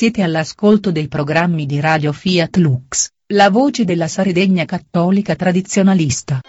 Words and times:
Siete 0.00 0.22
all'ascolto 0.22 0.90
dei 0.92 1.08
programmi 1.08 1.66
di 1.66 1.78
Radio 1.78 2.14
Fiat 2.14 2.56
Lux, 2.56 3.10
la 3.34 3.50
voce 3.50 3.84
della 3.84 4.08
Sardegna 4.08 4.64
cattolica 4.64 5.36
tradizionalista. 5.36 6.40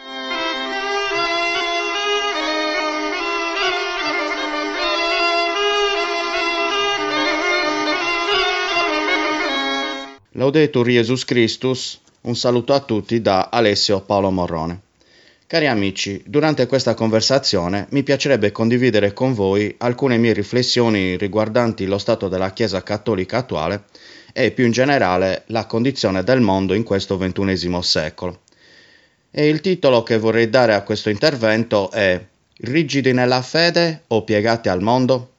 Laudetur 10.29 10.87
Jesus 10.87 11.25
Christus, 11.25 11.99
un 12.21 12.37
saluto 12.37 12.71
a 12.71 12.79
tutti 12.79 13.19
da 13.19 13.49
Alessio 13.51 13.99
Paolo 13.99 14.31
Morrone. 14.31 14.90
Cari 15.51 15.67
amici, 15.67 16.23
durante 16.25 16.65
questa 16.65 16.93
conversazione 16.93 17.85
mi 17.89 18.03
piacerebbe 18.03 18.53
condividere 18.53 19.11
con 19.11 19.33
voi 19.33 19.75
alcune 19.79 20.15
mie 20.15 20.31
riflessioni 20.31 21.17
riguardanti 21.17 21.87
lo 21.87 21.97
stato 21.97 22.29
della 22.29 22.53
Chiesa 22.53 22.81
cattolica 22.83 23.39
attuale 23.39 23.83
e 24.31 24.51
più 24.51 24.63
in 24.63 24.71
generale 24.71 25.43
la 25.47 25.65
condizione 25.65 26.23
del 26.23 26.39
mondo 26.39 26.73
in 26.73 26.83
questo 26.83 27.17
XXI 27.17 27.79
secolo. 27.81 28.43
E 29.29 29.49
il 29.49 29.59
titolo 29.59 30.03
che 30.03 30.17
vorrei 30.17 30.49
dare 30.49 30.73
a 30.73 30.83
questo 30.83 31.09
intervento 31.09 31.91
è 31.91 32.25
Rigidi 32.59 33.11
nella 33.11 33.41
fede 33.41 34.03
o 34.07 34.23
piegati 34.23 34.69
al 34.69 34.81
mondo? 34.81 35.31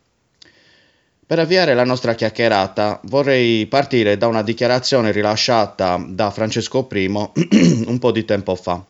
Per 1.25 1.39
avviare 1.39 1.73
la 1.73 1.85
nostra 1.85 2.15
chiacchierata 2.15 3.01
vorrei 3.05 3.65
partire 3.65 4.19
da 4.19 4.27
una 4.27 4.43
dichiarazione 4.43 5.11
rilasciata 5.11 6.05
da 6.07 6.31
Francesco 6.31 6.87
I 6.93 7.07
un 7.89 7.99
po' 7.99 8.13
di 8.13 8.27
tempo 8.27 8.55
fa. 8.57 8.85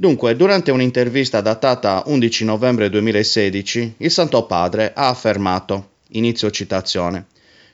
Dunque, 0.00 0.36
durante 0.36 0.70
un'intervista 0.70 1.40
datata 1.40 2.04
11 2.06 2.44
novembre 2.44 2.88
2016, 2.88 3.94
il 3.96 4.10
Santo 4.12 4.44
Padre 4.44 4.92
ha 4.94 5.08
affermato, 5.08 5.88
inizio 6.10 6.50
citazione, 6.50 7.26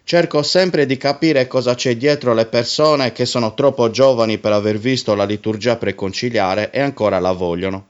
Cerco 0.07 0.43
sempre 0.43 0.85
di 0.85 0.99
capire 0.99 1.47
cosa 1.47 1.75
c'è 1.75 1.97
dietro 1.97 2.35
le 2.35 2.45
persone 2.45 3.13
che 3.13 3.25
sono 3.25 3.55
troppo 3.55 3.89
giovani 3.89 4.37
per 4.37 4.53
aver 4.53 4.77
visto 4.79 5.15
la 5.15 5.25
liturgia 5.25 5.77
preconciliare 5.77 6.71
e 6.71 6.81
ancora 6.81 7.19
la 7.19 7.33
vogliono. 7.33 7.89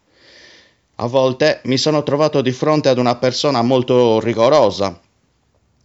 A 0.97 1.06
volte 1.06 1.61
mi 1.64 1.77
sono 1.77 2.05
trovato 2.05 2.41
di 2.41 2.53
fronte 2.53 2.89
ad 2.89 2.98
una 2.98 3.16
persona 3.16 3.62
molto 3.62 4.20
rigorosa, 4.20 5.00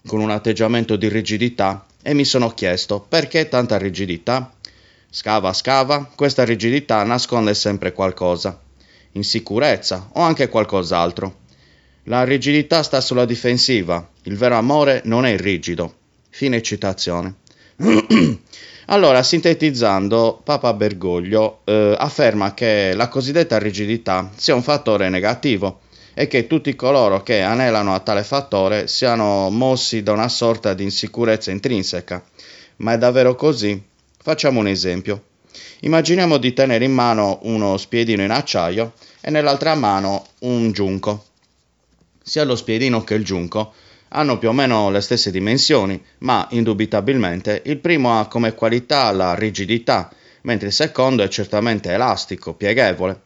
con 0.05 0.19
un 0.19 0.29
atteggiamento 0.29 0.95
di 0.97 1.07
rigidità, 1.07 1.87
e 2.03 2.13
mi 2.13 2.25
sono 2.25 2.49
chiesto 2.49 3.03
perché 3.09 3.49
tanta 3.49 3.79
rigidità? 3.79 4.53
Scava, 5.11 5.53
scava, 5.53 6.07
questa 6.15 6.45
rigidità 6.45 7.01
nasconde 7.03 7.55
sempre 7.55 7.93
qualcosa. 7.93 8.61
Insicurezza 9.13 10.11
o 10.13 10.21
anche 10.21 10.49
qualcos'altro. 10.49 11.37
La 12.03 12.23
rigidità 12.23 12.83
sta 12.83 13.01
sulla 13.01 13.25
difensiva, 13.25 14.07
il 14.23 14.37
vero 14.37 14.55
amore 14.55 15.01
non 15.05 15.25
è 15.25 15.35
rigido. 15.35 15.95
Fine 16.29 16.61
citazione. 16.61 17.37
allora, 18.85 19.23
sintetizzando, 19.23 20.41
Papa 20.43 20.73
Bergoglio 20.73 21.61
eh, 21.65 21.95
afferma 21.97 22.53
che 22.53 22.93
la 22.93 23.07
cosiddetta 23.07 23.57
rigidità 23.57 24.29
sia 24.35 24.53
un 24.53 24.61
fattore 24.61 25.09
negativo 25.09 25.81
e 26.13 26.27
che 26.27 26.45
tutti 26.45 26.75
coloro 26.75 27.23
che 27.23 27.41
anelano 27.41 27.95
a 27.95 27.99
tale 27.99 28.23
fattore 28.23 28.87
siano 28.87 29.49
mossi 29.49 30.03
da 30.03 30.11
una 30.11 30.29
sorta 30.29 30.75
di 30.75 30.83
insicurezza 30.83 31.49
intrinseca. 31.49 32.23
Ma 32.77 32.93
è 32.93 32.97
davvero 32.99 33.33
così? 33.33 33.88
Facciamo 34.21 34.59
un 34.59 34.67
esempio. 34.67 35.23
Immaginiamo 35.81 36.37
di 36.37 36.51
tenere 36.51 36.83
in 36.83 36.91
mano 36.91 37.39
uno 37.43 37.77
spiedino 37.77 38.21
in 38.21 38.31
acciaio 38.31 38.93
e 39.21 39.31
nell'altra 39.31 39.75
mano 39.75 40.25
un 40.39 40.73
giunco. 40.73 41.25
Sia 42.21 42.43
lo 42.43 42.57
spiedino 42.57 43.05
che 43.05 43.13
il 43.13 43.23
giunco 43.23 43.73
hanno 44.09 44.37
più 44.37 44.49
o 44.49 44.53
meno 44.53 44.89
le 44.89 44.99
stesse 44.99 45.31
dimensioni, 45.31 46.03
ma 46.19 46.45
indubitabilmente 46.51 47.61
il 47.65 47.77
primo 47.77 48.19
ha 48.19 48.27
come 48.27 48.55
qualità 48.55 49.09
la 49.11 49.35
rigidità, 49.35 50.11
mentre 50.41 50.67
il 50.67 50.73
secondo 50.73 51.23
è 51.23 51.29
certamente 51.29 51.89
elastico, 51.89 52.53
pieghevole. 52.53 53.21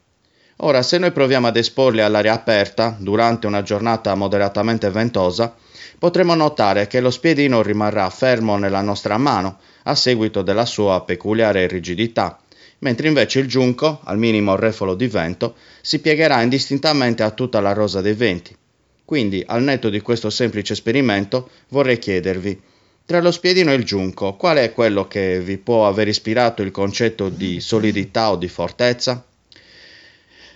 Ora, 0.65 0.81
se 0.81 0.97
noi 0.97 1.11
proviamo 1.11 1.47
ad 1.47 1.57
esporli 1.57 1.99
all'aria 1.99 2.31
aperta 2.31 2.95
durante 2.97 3.47
una 3.47 3.63
giornata 3.63 4.15
moderatamente 4.15 4.89
ventosa, 4.89 5.53
potremo 5.99 6.35
notare 6.35 6.87
che 6.87 7.01
lo 7.01 7.11
spiedino 7.11 7.61
rimarrà 7.61 8.09
fermo 8.09 8.55
nella 8.55 8.79
nostra 8.79 9.17
mano, 9.17 9.59
a 9.83 9.93
seguito 9.93 10.41
della 10.41 10.65
sua 10.65 11.03
peculiare 11.03 11.67
rigidità, 11.67 12.39
mentre 12.79 13.09
invece 13.09 13.39
il 13.39 13.47
giunco, 13.47 13.99
al 14.05 14.17
minimo 14.17 14.55
refolo 14.55 14.95
di 14.95 15.07
vento, 15.07 15.55
si 15.81 15.99
piegherà 15.99 16.41
indistintamente 16.41 17.23
a 17.23 17.31
tutta 17.31 17.59
la 17.59 17.73
rosa 17.73 17.99
dei 17.99 18.13
venti. 18.13 18.55
Quindi, 19.03 19.43
al 19.45 19.63
netto 19.63 19.89
di 19.89 19.99
questo 19.99 20.29
semplice 20.29 20.71
esperimento, 20.71 21.49
vorrei 21.67 21.99
chiedervi, 21.99 22.61
tra 23.05 23.19
lo 23.19 23.31
spiedino 23.31 23.73
e 23.73 23.75
il 23.75 23.83
giunco, 23.83 24.37
qual 24.37 24.55
è 24.55 24.71
quello 24.71 25.09
che 25.09 25.41
vi 25.41 25.57
può 25.57 25.87
aver 25.87 26.07
ispirato 26.07 26.61
il 26.61 26.71
concetto 26.71 27.27
di 27.27 27.59
solidità 27.59 28.31
o 28.31 28.37
di 28.37 28.47
fortezza? 28.47 29.25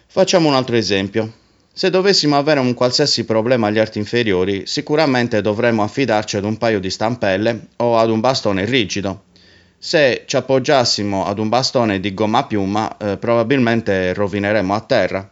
Facciamo 0.10 0.48
un 0.48 0.56
altro 0.56 0.78
esempio. 0.78 1.32
Se 1.74 1.90
dovessimo 1.90 2.38
avere 2.38 2.62
un 2.62 2.74
qualsiasi 2.74 3.26
problema 3.26 3.68
agli 3.68 3.78
arti 3.78 4.00
inferiori, 4.00 4.66
sicuramente 4.66 5.42
dovremmo 5.42 5.84
affidarci 5.84 6.38
ad 6.38 6.46
un 6.46 6.58
paio 6.58 6.80
di 6.80 6.90
stampelle 6.90 7.68
o 7.76 7.98
ad 7.98 8.10
un 8.10 8.22
bastone 8.22 8.64
rigido. 8.64 9.26
Se 9.78 10.24
ci 10.26 10.38
appoggiassimo 10.38 11.26
ad 11.26 11.38
un 11.40 11.50
bastone 11.50 12.00
di 12.00 12.14
gomma 12.14 12.40
a 12.40 12.46
piuma, 12.46 12.98
eh, 12.98 13.18
probabilmente 13.18 14.14
rovineremmo 14.14 14.74
a 14.74 14.80
terra. 14.80 15.30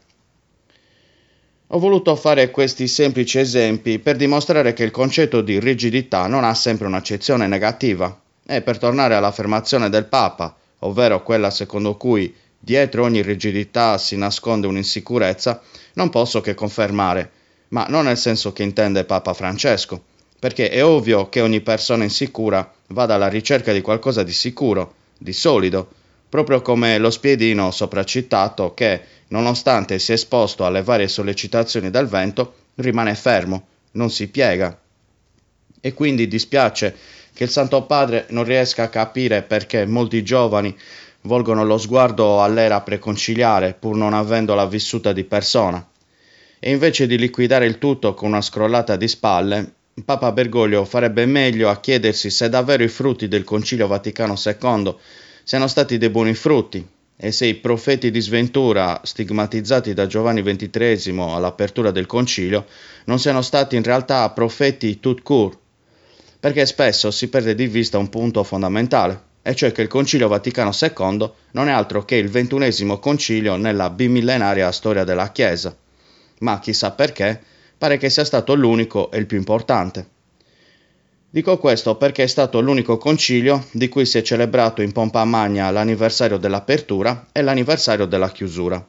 Ho 1.67 1.79
voluto 1.79 2.15
fare 2.17 2.51
questi 2.51 2.87
semplici 2.87 3.39
esempi 3.39 3.97
per 3.97 4.17
dimostrare 4.17 4.73
che 4.73 4.83
il 4.83 4.91
concetto 4.91 5.41
di 5.41 5.57
rigidità 5.57 6.27
non 6.27 6.43
ha 6.43 6.53
sempre 6.53 6.85
un'accezione 6.85 7.47
negativa. 7.47 8.15
E 8.45 8.61
per 8.61 8.77
tornare 8.77 9.15
all'affermazione 9.15 9.89
del 9.89 10.05
Papa, 10.05 10.55
ovvero 10.79 11.23
quella 11.23 11.49
secondo 11.49 11.95
cui 11.95 12.31
dietro 12.65 13.03
ogni 13.03 13.21
rigidità 13.21 13.99
si 13.99 14.17
nasconde 14.17 14.65
un'insicurezza, 14.65 15.61
non 15.93 16.09
posso 16.09 16.41
che 16.41 16.55
confermare, 16.55 17.29
ma 17.69 17.85
non 17.89 18.05
nel 18.05 18.17
senso 18.17 18.53
che 18.53 18.63
intende 18.63 19.05
Papa 19.05 19.35
Francesco, 19.35 20.03
perché 20.39 20.69
è 20.69 20.83
ovvio 20.83 21.29
che 21.29 21.41
ogni 21.41 21.61
persona 21.61 22.03
insicura 22.03 22.73
vada 22.87 23.13
alla 23.13 23.27
ricerca 23.27 23.71
di 23.71 23.81
qualcosa 23.81 24.23
di 24.23 24.33
sicuro, 24.33 24.95
di 25.15 25.31
solido, 25.31 25.87
proprio 26.27 26.63
come 26.63 26.97
lo 26.97 27.11
spiedino 27.11 27.69
sopracitato 27.69 28.73
che, 28.73 28.99
nonostante 29.27 29.99
sia 29.99 30.15
esposto 30.15 30.65
alle 30.65 30.81
varie 30.81 31.07
sollecitazioni 31.07 31.91
del 31.91 32.07
vento, 32.07 32.55
rimane 32.75 33.13
fermo, 33.13 33.67
non 33.91 34.09
si 34.09 34.27
piega. 34.27 34.75
E 35.79 35.93
quindi 35.93 36.27
dispiace 36.27 36.95
che 37.31 37.43
il 37.43 37.51
Santo 37.51 37.83
Padre 37.83 38.25
non 38.29 38.43
riesca 38.43 38.83
a 38.83 38.89
capire 38.89 39.43
perché 39.43 39.85
molti 39.85 40.23
giovani 40.23 40.75
volgono 41.25 41.63
lo 41.63 41.77
sguardo 41.77 42.41
all'era 42.41 42.81
preconciliare 42.81 43.75
pur 43.77 43.95
non 43.95 44.13
avendola 44.13 44.65
vissuta 44.65 45.11
di 45.13 45.23
persona. 45.23 45.85
E 46.59 46.71
invece 46.71 47.07
di 47.07 47.17
liquidare 47.17 47.65
il 47.65 47.77
tutto 47.77 48.13
con 48.13 48.29
una 48.29 48.41
scrollata 48.41 48.95
di 48.95 49.07
spalle, 49.07 49.73
Papa 50.03 50.31
Bergoglio 50.31 50.83
farebbe 50.85 51.25
meglio 51.25 51.69
a 51.69 51.79
chiedersi 51.79 52.29
se 52.29 52.49
davvero 52.49 52.83
i 52.83 52.89
frutti 52.89 53.27
del 53.27 53.43
Concilio 53.43 53.87
Vaticano 53.87 54.35
II 54.43 54.95
siano 55.43 55.67
stati 55.67 55.97
dei 55.97 56.09
buoni 56.09 56.33
frutti 56.33 56.85
e 57.17 57.31
se 57.31 57.45
i 57.45 57.55
profeti 57.55 58.11
di 58.11 58.19
sventura 58.19 58.99
stigmatizzati 59.03 59.93
da 59.93 60.05
Giovanni 60.05 60.43
XXIII 60.43 61.17
all'apertura 61.19 61.91
del 61.91 62.07
Concilio 62.07 62.65
non 63.05 63.19
siano 63.19 63.41
stati 63.41 63.75
in 63.75 63.83
realtà 63.83 64.29
profeti 64.31 64.99
tout 64.99 65.21
court, 65.21 65.57
perché 66.39 66.65
spesso 66.65 67.09
si 67.11 67.29
perde 67.29 67.55
di 67.55 67.67
vista 67.67 67.97
un 67.97 68.09
punto 68.09 68.43
fondamentale 68.43 69.33
e 69.47 69.53
cioè 69.53 69.71
che 69.71 69.83
il 69.83 69.87
Concilio 69.87 70.27
Vaticano 70.27 70.71
II 70.73 71.31
non 71.51 71.69
è 71.69 71.71
altro 71.71 72.03
che 72.03 72.15
il 72.15 72.29
ventunesimo 72.29 72.97
concilio 72.97 73.57
nella 73.57 73.91
bimillenaria 73.91 74.71
storia 74.71 75.03
della 75.03 75.31
Chiesa. 75.31 75.77
Ma 76.39 76.57
chissà 76.57 76.93
perché, 76.93 77.39
pare 77.77 77.97
che 77.97 78.09
sia 78.09 78.25
stato 78.25 78.55
l'unico 78.55 79.11
e 79.11 79.19
il 79.19 79.27
più 79.27 79.37
importante. 79.37 80.07
Dico 81.29 81.59
questo 81.59 81.95
perché 81.95 82.23
è 82.23 82.27
stato 82.27 82.59
l'unico 82.59 82.97
concilio 82.97 83.67
di 83.71 83.87
cui 83.87 84.07
si 84.07 84.17
è 84.17 84.23
celebrato 84.23 84.81
in 84.81 84.91
pompa 84.91 85.23
magna 85.25 85.69
l'anniversario 85.69 86.37
dell'apertura 86.37 87.27
e 87.31 87.43
l'anniversario 87.43 88.07
della 88.07 88.31
chiusura. 88.31 88.83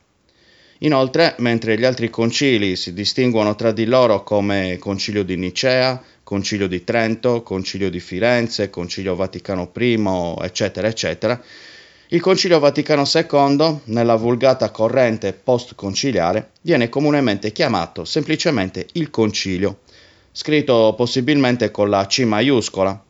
Inoltre, 0.79 1.35
mentre 1.39 1.79
gli 1.79 1.85
altri 1.85 2.09
concili 2.09 2.77
si 2.77 2.95
distinguono 2.95 3.55
tra 3.57 3.73
di 3.73 3.85
loro 3.85 4.23
come 4.23 4.79
Concilio 4.79 5.23
di 5.23 5.37
Nicea, 5.37 6.03
Concilio 6.27 6.67
di 6.67 6.83
Trento, 6.83 7.43
Concilio 7.43 7.89
di 7.89 8.01
Firenze, 8.01 8.69
Concilio 8.69 9.15
Vaticano 9.15 9.71
I, 9.79 10.35
eccetera, 10.43 10.89
eccetera, 10.89 11.41
il 12.09 12.21
Concilio 12.21 12.59
Vaticano 12.59 13.05
II, 13.07 13.83
nella 13.85 14.17
vulgata 14.17 14.73
corrente 14.73 15.33
post-conciliare, 15.33 16.51
viene 16.63 16.89
comunemente 16.89 17.53
chiamato 17.53 18.05
semplicemente 18.05 18.89
il 18.95 19.09
Concilio, 19.11 19.83
scritto 20.33 20.95
possibilmente 20.97 21.71
con 21.71 21.91
la 21.91 22.05
C 22.07 22.25
maiuscola, 22.25 23.01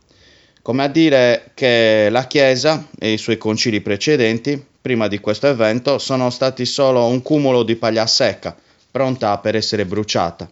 come 0.61 0.85
a 0.85 0.89
dire 0.89 1.53
che 1.55 2.09
la 2.11 2.27
Chiesa 2.27 2.89
e 2.99 3.13
i 3.13 3.19
suoi 3.19 3.39
concili 3.39 3.81
precedenti, 3.81 4.63
prima 4.79 5.09
di 5.09 5.21
questo 5.21 5.47
evento, 5.47 5.97
sono 5.97 6.29
stati 6.29 6.67
solo 6.67 7.07
un 7.07 7.23
cumulo 7.23 7.63
di 7.63 7.77
paglia 7.77 8.07
secca, 8.07 8.55
pronta 8.91 9.39
per 9.39 9.57
essere 9.57 9.87
bruciata. 9.87 10.51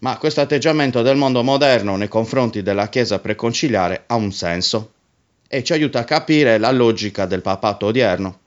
Ma 0.00 0.16
questo 0.16 0.40
atteggiamento 0.40 1.02
del 1.02 1.16
mondo 1.16 1.42
moderno 1.42 1.96
nei 1.96 2.06
confronti 2.06 2.62
della 2.62 2.88
Chiesa 2.88 3.18
preconciliare 3.18 4.04
ha 4.06 4.14
un 4.14 4.32
senso 4.32 4.92
e 5.48 5.64
ci 5.64 5.72
aiuta 5.72 6.00
a 6.00 6.04
capire 6.04 6.58
la 6.58 6.70
logica 6.70 7.26
del 7.26 7.42
papato 7.42 7.86
odierno. 7.86 8.38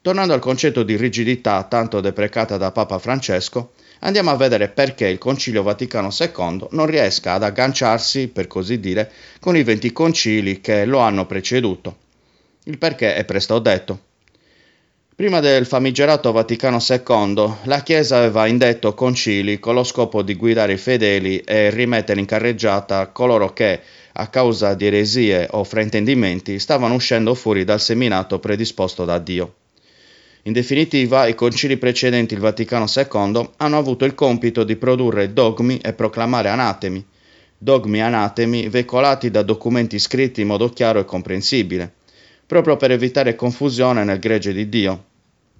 Tornando 0.00 0.32
al 0.32 0.40
concetto 0.40 0.82
di 0.82 0.96
rigidità 0.96 1.62
tanto 1.64 2.00
deprecata 2.00 2.56
da 2.56 2.72
Papa 2.72 2.98
Francesco, 2.98 3.72
andiamo 4.00 4.30
a 4.30 4.36
vedere 4.36 4.68
perché 4.68 5.06
il 5.06 5.18
Concilio 5.18 5.62
Vaticano 5.62 6.08
II 6.18 6.68
non 6.70 6.86
riesca 6.86 7.32
ad 7.32 7.42
agganciarsi, 7.42 8.28
per 8.28 8.46
così 8.46 8.80
dire, 8.80 9.10
con 9.40 9.56
i 9.56 9.62
venti 9.62 9.92
concili 9.92 10.60
che 10.60 10.84
lo 10.86 11.00
hanno 11.00 11.26
preceduto. 11.26 11.96
Il 12.64 12.78
perché 12.78 13.14
è 13.14 13.24
presto 13.24 13.58
detto. 13.58 14.12
Prima 15.16 15.38
del 15.38 15.64
famigerato 15.64 16.32
Vaticano 16.32 16.78
II, 16.80 17.58
la 17.66 17.84
Chiesa 17.84 18.16
aveva 18.16 18.48
indetto 18.48 18.94
concili 18.94 19.60
con 19.60 19.74
lo 19.74 19.84
scopo 19.84 20.22
di 20.22 20.34
guidare 20.34 20.72
i 20.72 20.76
fedeli 20.76 21.38
e 21.38 21.70
rimettere 21.70 22.18
in 22.18 22.26
carreggiata 22.26 23.06
coloro 23.12 23.52
che, 23.52 23.80
a 24.14 24.26
causa 24.26 24.74
di 24.74 24.86
eresie 24.86 25.46
o 25.52 25.62
fraintendimenti, 25.62 26.58
stavano 26.58 26.94
uscendo 26.94 27.34
fuori 27.34 27.62
dal 27.62 27.80
seminato 27.80 28.40
predisposto 28.40 29.04
da 29.04 29.18
Dio. 29.18 29.54
In 30.42 30.52
definitiva, 30.52 31.28
i 31.28 31.36
concili 31.36 31.76
precedenti 31.76 32.34
il 32.34 32.40
Vaticano 32.40 32.86
II 32.92 33.50
hanno 33.58 33.78
avuto 33.78 34.04
il 34.04 34.16
compito 34.16 34.64
di 34.64 34.74
produrre 34.74 35.32
dogmi 35.32 35.78
e 35.78 35.92
proclamare 35.92 36.48
anatemi, 36.48 37.06
dogmi 37.56 38.02
anatemi 38.02 38.68
veicolati 38.68 39.30
da 39.30 39.42
documenti 39.42 40.00
scritti 40.00 40.40
in 40.40 40.48
modo 40.48 40.70
chiaro 40.70 40.98
e 40.98 41.04
comprensibile 41.04 41.92
proprio 42.46 42.76
per 42.76 42.90
evitare 42.90 43.34
confusione 43.34 44.04
nel 44.04 44.18
gregge 44.18 44.52
di 44.52 44.68
Dio. 44.68 45.04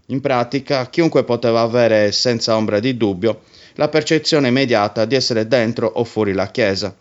In 0.06 0.20
pratica, 0.20 0.88
chiunque 0.90 1.24
poteva 1.24 1.62
avere 1.62 2.12
senza 2.12 2.56
ombra 2.56 2.78
di 2.78 2.96
dubbio 2.96 3.42
la 3.74 3.88
percezione 3.88 4.48
immediata 4.48 5.04
di 5.04 5.14
essere 5.14 5.48
dentro 5.48 5.86
o 5.86 6.04
fuori 6.04 6.32
la 6.32 6.50
Chiesa. 6.50 6.94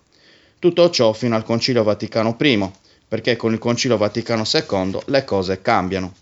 Tutto 0.58 0.90
ciò 0.90 1.12
fino 1.12 1.36
al 1.36 1.44
Concilio 1.44 1.84
Vaticano 1.84 2.38
I, 2.40 2.72
perché 3.08 3.36
con 3.36 3.52
il 3.52 3.60
Concilio 3.60 3.98
Vaticano 3.98 4.44
II 4.52 5.00
le 5.06 5.24
cose 5.26 5.62
cambiano. 5.62 6.14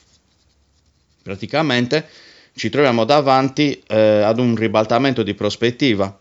Praticamente 1.22 2.08
ci 2.56 2.70
troviamo 2.70 3.06
davanti 3.06 3.82
eh, 3.88 4.22
ad 4.24 4.40
un 4.40 4.56
ribaltamento 4.56 5.22
di 5.24 5.36
prospettiva. 5.36 6.20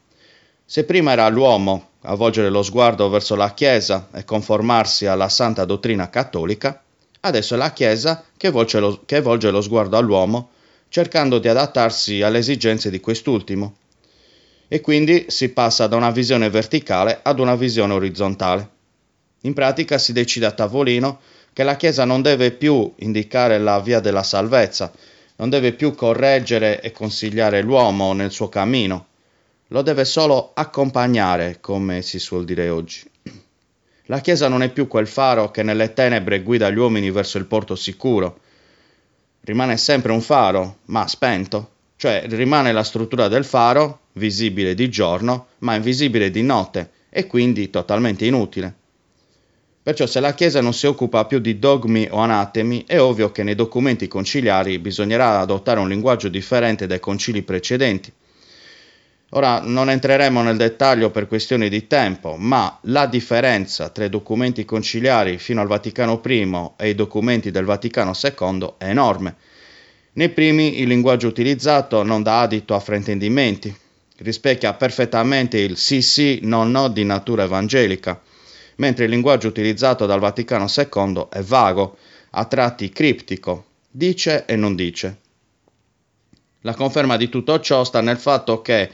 Se 0.64 0.84
prima 0.84 1.12
era 1.12 1.26
l'uomo 1.28 1.88
a 2.02 2.14
volgere 2.14 2.50
lo 2.50 2.62
sguardo 2.62 3.08
verso 3.08 3.34
la 3.34 3.52
Chiesa 3.54 4.08
e 4.12 4.24
conformarsi 4.24 5.06
alla 5.06 5.28
santa 5.28 5.64
dottrina 5.64 6.08
cattolica, 6.10 6.82
Adesso 7.20 7.54
è 7.54 7.56
la 7.58 7.72
Chiesa 7.72 8.24
che 8.36 8.50
volge, 8.50 8.80
lo, 8.80 9.02
che 9.04 9.20
volge 9.20 9.50
lo 9.50 9.60
sguardo 9.60 9.96
all'uomo, 9.96 10.50
cercando 10.88 11.38
di 11.38 11.48
adattarsi 11.48 12.22
alle 12.22 12.38
esigenze 12.38 12.90
di 12.90 13.00
quest'ultimo. 13.00 13.76
E 14.68 14.80
quindi 14.80 15.26
si 15.28 15.50
passa 15.50 15.86
da 15.86 15.96
una 15.96 16.10
visione 16.10 16.48
verticale 16.48 17.20
ad 17.22 17.38
una 17.38 17.56
visione 17.56 17.92
orizzontale. 17.92 18.68
In 19.42 19.52
pratica 19.52 19.98
si 19.98 20.12
decide 20.12 20.46
a 20.46 20.52
tavolino 20.52 21.20
che 21.52 21.62
la 21.62 21.76
Chiesa 21.76 22.04
non 22.04 22.22
deve 22.22 22.52
più 22.52 22.92
indicare 22.98 23.58
la 23.58 23.80
via 23.80 24.00
della 24.00 24.22
salvezza, 24.22 24.92
non 25.36 25.50
deve 25.50 25.72
più 25.72 25.94
correggere 25.94 26.80
e 26.80 26.92
consigliare 26.92 27.62
l'uomo 27.62 28.12
nel 28.12 28.30
suo 28.30 28.48
cammino, 28.48 29.06
lo 29.68 29.82
deve 29.82 30.04
solo 30.04 30.52
accompagnare, 30.54 31.58
come 31.60 32.02
si 32.02 32.18
suol 32.18 32.44
dire 32.44 32.68
oggi. 32.68 33.09
La 34.10 34.18
Chiesa 34.18 34.48
non 34.48 34.64
è 34.64 34.72
più 34.72 34.88
quel 34.88 35.06
faro 35.06 35.52
che 35.52 35.62
nelle 35.62 35.92
tenebre 35.92 36.42
guida 36.42 36.68
gli 36.68 36.78
uomini 36.78 37.12
verso 37.12 37.38
il 37.38 37.44
porto 37.46 37.76
sicuro. 37.76 38.40
Rimane 39.42 39.76
sempre 39.76 40.10
un 40.10 40.20
faro, 40.20 40.78
ma 40.86 41.06
spento, 41.06 41.70
cioè 41.94 42.24
rimane 42.28 42.72
la 42.72 42.82
struttura 42.82 43.28
del 43.28 43.44
faro, 43.44 44.00
visibile 44.14 44.74
di 44.74 44.88
giorno, 44.90 45.46
ma 45.58 45.76
invisibile 45.76 46.32
di 46.32 46.42
notte, 46.42 46.90
e 47.08 47.28
quindi 47.28 47.70
totalmente 47.70 48.26
inutile. 48.26 48.74
Perciò 49.80 50.06
se 50.06 50.18
la 50.18 50.34
Chiesa 50.34 50.60
non 50.60 50.74
si 50.74 50.88
occupa 50.88 51.24
più 51.24 51.38
di 51.38 51.60
dogmi 51.60 52.08
o 52.10 52.18
anatemi, 52.18 52.86
è 52.88 52.98
ovvio 52.98 53.30
che 53.30 53.44
nei 53.44 53.54
documenti 53.54 54.08
conciliari 54.08 54.80
bisognerà 54.80 55.38
adottare 55.38 55.78
un 55.78 55.88
linguaggio 55.88 56.28
differente 56.28 56.88
dai 56.88 56.98
concili 56.98 57.42
precedenti, 57.42 58.12
Ora 59.32 59.60
non 59.62 59.88
entreremo 59.88 60.42
nel 60.42 60.56
dettaglio 60.56 61.10
per 61.10 61.28
questioni 61.28 61.68
di 61.68 61.86
tempo, 61.86 62.34
ma 62.36 62.80
la 62.84 63.06
differenza 63.06 63.88
tra 63.90 64.04
i 64.04 64.08
documenti 64.08 64.64
conciliari 64.64 65.38
fino 65.38 65.60
al 65.60 65.68
Vaticano 65.68 66.20
I 66.24 66.70
e 66.76 66.88
i 66.88 66.94
documenti 66.96 67.52
del 67.52 67.64
Vaticano 67.64 68.12
II 68.20 68.74
è 68.78 68.86
enorme. 68.86 69.36
Nei 70.14 70.30
primi 70.30 70.80
il 70.80 70.88
linguaggio 70.88 71.28
utilizzato 71.28 72.02
non 72.02 72.24
dà 72.24 72.40
adito 72.40 72.74
a 72.74 72.80
fraintendimenti, 72.80 73.72
rispecchia 74.18 74.74
perfettamente 74.74 75.58
il 75.58 75.76
sì 75.76 76.02
sì, 76.02 76.40
no 76.42 76.64
no 76.64 76.88
di 76.88 77.04
natura 77.04 77.44
evangelica, 77.44 78.20
mentre 78.76 79.04
il 79.04 79.10
linguaggio 79.10 79.46
utilizzato 79.46 80.06
dal 80.06 80.18
Vaticano 80.18 80.66
II 80.76 81.28
è 81.30 81.40
vago, 81.42 81.96
a 82.30 82.44
tratti 82.46 82.90
criptico, 82.90 83.66
dice 83.88 84.44
e 84.46 84.56
non 84.56 84.74
dice. 84.74 85.18
La 86.62 86.74
conferma 86.74 87.16
di 87.16 87.28
tutto 87.28 87.58
ciò 87.60 87.84
sta 87.84 88.02
nel 88.02 88.18
fatto 88.18 88.60
che 88.60 88.90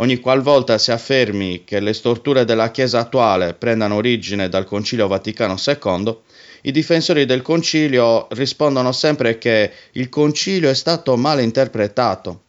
Ogni 0.00 0.20
qualvolta 0.20 0.78
si 0.78 0.92
affermi 0.92 1.64
che 1.64 1.80
le 1.80 1.92
storture 1.92 2.44
della 2.44 2.70
Chiesa 2.70 3.00
attuale 3.00 3.54
prendano 3.54 3.96
origine 3.96 4.48
dal 4.48 4.64
Concilio 4.64 5.08
Vaticano 5.08 5.56
II, 5.56 6.16
i 6.62 6.70
difensori 6.70 7.24
del 7.24 7.42
Concilio 7.42 8.28
rispondono 8.30 8.92
sempre 8.92 9.38
che 9.38 9.72
il 9.92 10.08
Concilio 10.08 10.70
è 10.70 10.74
stato 10.74 11.16
male 11.16 11.42
interpretato. 11.42 12.42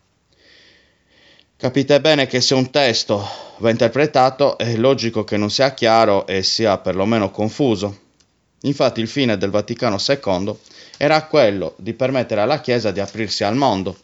Capite 1.57 2.00
bene 2.01 2.28
che 2.28 2.40
se 2.40 2.54
un 2.54 2.69
testo 2.69 3.28
va 3.57 3.72
interpretato 3.72 4.56
è 4.60 4.75
logico 4.75 5.24
che 5.24 5.36
non 5.36 5.50
sia 5.50 5.74
chiaro 5.74 6.28
e 6.28 6.44
sia 6.44 6.78
perlomeno 6.78 7.31
confuso. 7.31 7.98
Infatti 8.62 9.01
il 9.01 9.07
fine 9.07 9.38
del 9.38 9.50
Vaticano 9.50 9.98
II 9.98 10.56
era 10.98 11.24
quello 11.25 11.74
di 11.78 11.94
permettere 11.94 12.42
alla 12.42 12.62
Chiesa 12.62 12.92
di 12.92 13.00
aprirsi 13.00 13.44
al 13.44 13.56
mondo 13.56 13.98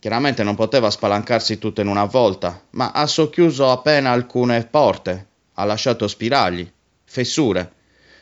Chiaramente 0.00 0.44
non 0.44 0.54
poteva 0.54 0.90
spalancarsi 0.90 1.58
tutto 1.58 1.80
in 1.80 1.88
una 1.88 2.04
volta, 2.04 2.62
ma 2.70 2.92
ha 2.92 3.04
socchiuso 3.08 3.68
appena 3.68 4.12
alcune 4.12 4.64
porte, 4.64 5.26
ha 5.54 5.64
lasciato 5.64 6.06
spiragli, 6.06 6.70
fessure. 7.04 7.72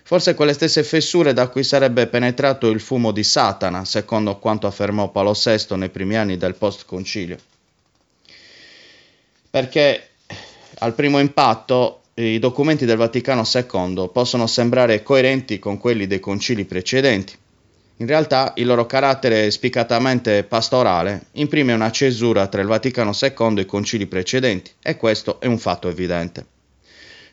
Forse 0.02 0.34
quelle 0.34 0.55
stesse 0.55 0.82
fessure 0.82 1.34
da 1.34 1.49
cui 1.49 1.62
sarebbe 1.62 2.06
penetrato 2.06 2.70
il 2.70 2.81
fumo 2.81 3.12
di 3.12 3.23
Satana, 3.23 3.84
secondo 3.84 4.38
quanto 4.38 4.67
affermò 4.67 5.11
Paolo 5.11 5.35
VI 5.35 5.76
nei 5.76 5.90
primi 5.90 6.16
anni 6.16 6.38
del 6.38 6.54
post-concilio. 6.54 7.37
Perché 9.50 10.11
al 10.78 10.95
primo 10.95 11.18
impatto 11.18 12.04
i 12.14 12.38
documenti 12.38 12.87
del 12.87 12.97
Vaticano 12.97 13.42
II 13.52 14.09
possono 14.11 14.47
sembrare 14.47 15.02
coerenti 15.02 15.59
con 15.59 15.76
quelli 15.76 16.06
dei 16.06 16.21
concili 16.21 16.64
precedenti 16.64 17.37
in 17.99 18.07
realtà 18.07 18.53
il 18.57 18.67
loro 18.67 18.85
carattere 18.85 19.50
spiccatamente 19.50 20.45
pastorale 20.45 21.26
imprime 21.33 21.73
una 21.73 21.91
cesura 21.91 22.47
tra 22.47 22.61
il 22.61 22.67
Vaticano 22.67 23.12
II 23.19 23.57
e 23.57 23.61
i 23.62 23.67
concili 23.67 24.07
precedenti, 24.07 24.71
e 24.83 24.97
questo 24.97 25.41
è 25.41 25.47
un 25.47 25.59
fatto 25.59 25.88
evidente. 25.88 26.45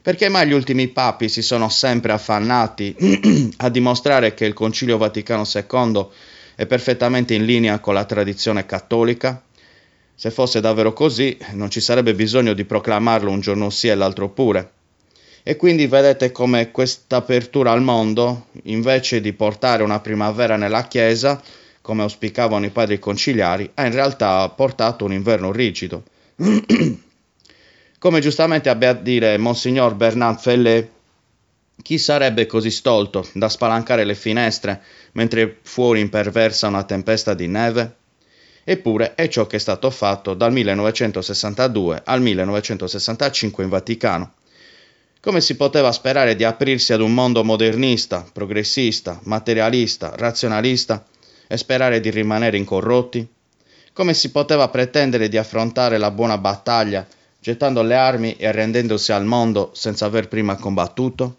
Perché 0.01 0.29
mai 0.29 0.47
gli 0.47 0.53
ultimi 0.53 0.87
papi 0.87 1.27
si 1.27 1.41
sono 1.41 1.67
sempre 1.69 2.13
affannati 2.13 2.95
a 3.57 3.69
dimostrare 3.69 4.33
che 4.33 4.45
il 4.45 4.53
Concilio 4.53 4.97
Vaticano 4.97 5.43
II 5.51 6.07
è 6.55 6.65
perfettamente 6.65 7.33
in 7.33 7.45
linea 7.45 7.79
con 7.79 7.93
la 7.93 8.05
tradizione 8.05 8.65
cattolica? 8.65 9.41
Se 10.15 10.29
fosse 10.29 10.61
davvero 10.61 10.93
così, 10.93 11.37
non 11.53 11.69
ci 11.69 11.81
sarebbe 11.81 12.13
bisogno 12.13 12.53
di 12.53 12.65
proclamarlo 12.65 13.31
un 13.31 13.39
giorno 13.39 13.69
sì 13.69 13.87
e 13.87 13.95
l'altro 13.95 14.29
pure. 14.29 14.71
E 15.45 15.57
quindi 15.57 15.87
vedete 15.87 16.31
come 16.31 16.71
questa 16.71 17.17
apertura 17.17 17.71
al 17.71 17.81
mondo, 17.81 18.47
invece 18.63 19.19
di 19.19 19.33
portare 19.33 19.83
una 19.83 19.99
primavera 19.99 20.55
nella 20.55 20.87
Chiesa, 20.87 21.41
come 21.81 22.01
auspicavano 22.03 22.65
i 22.65 22.69
padri 22.69 22.97
conciliari, 22.97 23.69
ha 23.73 23.85
in 23.85 23.91
realtà 23.91 24.47
portato 24.47 25.03
un 25.03 25.11
inverno 25.11 25.51
rigido. 25.51 26.03
come 27.99 28.19
giustamente 28.21 28.69
abbia 28.69 28.91
a 28.91 28.93
dire 28.93 29.37
Monsignor 29.37 29.95
Bernard 29.95 30.39
Fellet, 30.39 30.89
chi 31.81 31.97
sarebbe 31.97 32.45
così 32.45 32.71
stolto 32.71 33.27
da 33.33 33.49
spalancare 33.49 34.05
le 34.05 34.15
finestre 34.15 34.81
mentre 35.13 35.59
fuori 35.61 35.99
imperversa 35.99 36.67
una 36.67 36.83
tempesta 36.83 37.33
di 37.33 37.47
neve? 37.47 37.95
Eppure 38.63 39.15
è 39.15 39.27
ciò 39.27 39.45
che 39.47 39.57
è 39.57 39.59
stato 39.59 39.89
fatto 39.89 40.33
dal 40.35 40.53
1962 40.53 42.01
al 42.05 42.21
1965 42.21 43.63
in 43.63 43.69
Vaticano. 43.69 44.33
Come 45.23 45.39
si 45.39 45.55
poteva 45.55 45.93
sperare 45.93 46.35
di 46.35 46.43
aprirsi 46.43 46.91
ad 46.91 46.99
un 46.99 47.13
mondo 47.13 47.45
modernista, 47.45 48.25
progressista, 48.33 49.21
materialista, 49.23 50.11
razionalista 50.17 51.05
e 51.47 51.55
sperare 51.55 52.01
di 52.01 52.09
rimanere 52.09 52.57
incorrotti? 52.57 53.25
Come 53.93 54.13
si 54.13 54.31
poteva 54.31 54.67
pretendere 54.67 55.29
di 55.29 55.37
affrontare 55.37 55.97
la 55.97 56.11
buona 56.11 56.37
battaglia 56.37 57.07
gettando 57.39 57.83
le 57.83 57.95
armi 57.95 58.35
e 58.35 58.47
arrendendosi 58.47 59.13
al 59.13 59.23
mondo 59.23 59.71
senza 59.73 60.07
aver 60.07 60.27
prima 60.27 60.57
combattuto? 60.57 61.37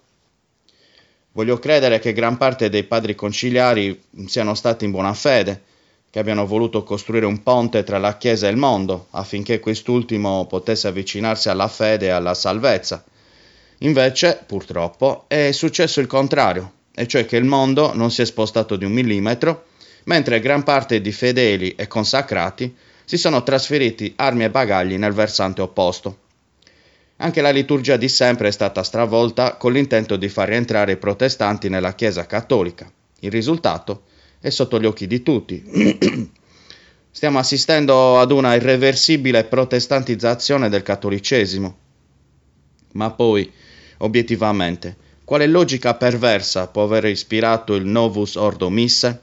Voglio 1.32 1.58
credere 1.58 1.98
che 1.98 2.14
gran 2.14 2.38
parte 2.38 2.70
dei 2.70 2.84
padri 2.84 3.14
conciliari 3.14 4.02
siano 4.24 4.54
stati 4.54 4.86
in 4.86 4.92
buona 4.92 5.12
fede, 5.12 5.60
che 6.08 6.18
abbiano 6.20 6.46
voluto 6.46 6.84
costruire 6.84 7.26
un 7.26 7.42
ponte 7.42 7.84
tra 7.84 7.98
la 7.98 8.16
Chiesa 8.16 8.46
e 8.46 8.50
il 8.50 8.56
mondo, 8.56 9.08
affinché 9.10 9.60
quest'ultimo 9.60 10.46
potesse 10.46 10.88
avvicinarsi 10.88 11.50
alla 11.50 11.68
fede 11.68 12.06
e 12.06 12.10
alla 12.10 12.32
salvezza. 12.32 13.04
Invece, 13.78 14.42
purtroppo, 14.46 15.24
è 15.28 15.50
successo 15.52 16.00
il 16.00 16.06
contrario, 16.06 16.72
e 16.94 17.06
cioè 17.06 17.26
che 17.26 17.36
il 17.36 17.44
mondo 17.44 17.94
non 17.94 18.10
si 18.10 18.22
è 18.22 18.24
spostato 18.24 18.76
di 18.76 18.84
un 18.84 18.92
millimetro, 18.92 19.66
mentre 20.04 20.40
gran 20.40 20.62
parte 20.62 21.00
di 21.00 21.12
fedeli 21.12 21.74
e 21.74 21.86
consacrati 21.86 22.74
si 23.04 23.18
sono 23.18 23.42
trasferiti 23.42 24.12
armi 24.16 24.44
e 24.44 24.50
bagagli 24.50 24.96
nel 24.96 25.12
versante 25.12 25.60
opposto. 25.60 26.18
Anche 27.18 27.40
la 27.40 27.50
liturgia 27.50 27.96
di 27.96 28.08
sempre 28.08 28.48
è 28.48 28.50
stata 28.50 28.82
stravolta 28.82 29.56
con 29.56 29.72
l'intento 29.72 30.16
di 30.16 30.28
far 30.28 30.48
rientrare 30.48 30.92
i 30.92 30.96
protestanti 30.96 31.68
nella 31.68 31.94
Chiesa 31.94 32.26
cattolica. 32.26 32.90
Il 33.20 33.30
risultato 33.30 34.04
è 34.40 34.50
sotto 34.50 34.80
gli 34.80 34.84
occhi 34.84 35.06
di 35.06 35.22
tutti. 35.22 35.62
Stiamo 37.10 37.38
assistendo 37.38 38.18
ad 38.18 38.32
una 38.32 38.54
irreversibile 38.56 39.44
protestantizzazione 39.44 40.68
del 40.68 40.82
cattolicesimo. 40.82 41.76
Ma 42.92 43.10
poi, 43.12 43.50
obiettivamente, 43.98 44.96
quale 45.24 45.46
logica 45.46 45.94
perversa 45.94 46.68
può 46.68 46.84
aver 46.84 47.06
ispirato 47.06 47.74
il 47.74 47.86
Novus 47.86 48.34
Ordo 48.36 48.70
Misse? 48.70 49.22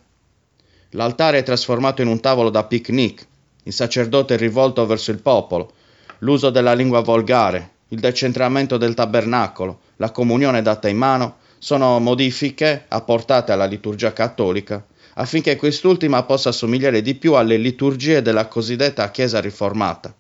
L'altare 0.92 1.40
è 1.40 1.44
trasformato 1.44 2.02
in 2.02 2.08
un 2.08 2.20
tavolo 2.20 2.50
da 2.50 2.64
picnic, 2.64 3.26
il 3.64 3.74
sacerdote 3.74 4.36
è 4.36 4.38
rivolto 4.38 4.86
verso 4.86 5.12
il 5.12 5.22
popolo, 5.22 5.74
l'uso 6.20 6.50
della 6.50 6.74
lingua 6.74 7.02
volgare, 7.02 7.70
il 7.90 8.00
decentramento 8.00 8.78
del 8.78 8.94
tabernacolo, 8.94 9.80
la 9.98 10.12
comunione 10.12 10.62
data 10.62 10.88
in 10.88 10.98
mano 10.98 11.38
sono 11.60 12.00
modifiche 12.00 12.86
apportate 12.88 13.52
alla 13.52 13.66
liturgia 13.66 14.14
cattolica 14.14 14.86
affinché 15.16 15.56
quest'ultima 15.56 16.24
possa 16.24 16.52
somigliare 16.52 17.02
di 17.02 17.16
più 17.16 17.34
alle 17.34 17.58
liturgie 17.58 18.22
della 18.22 18.48
cosiddetta 18.48 19.12
Chiesa 19.12 19.42
riformata. 19.42 20.14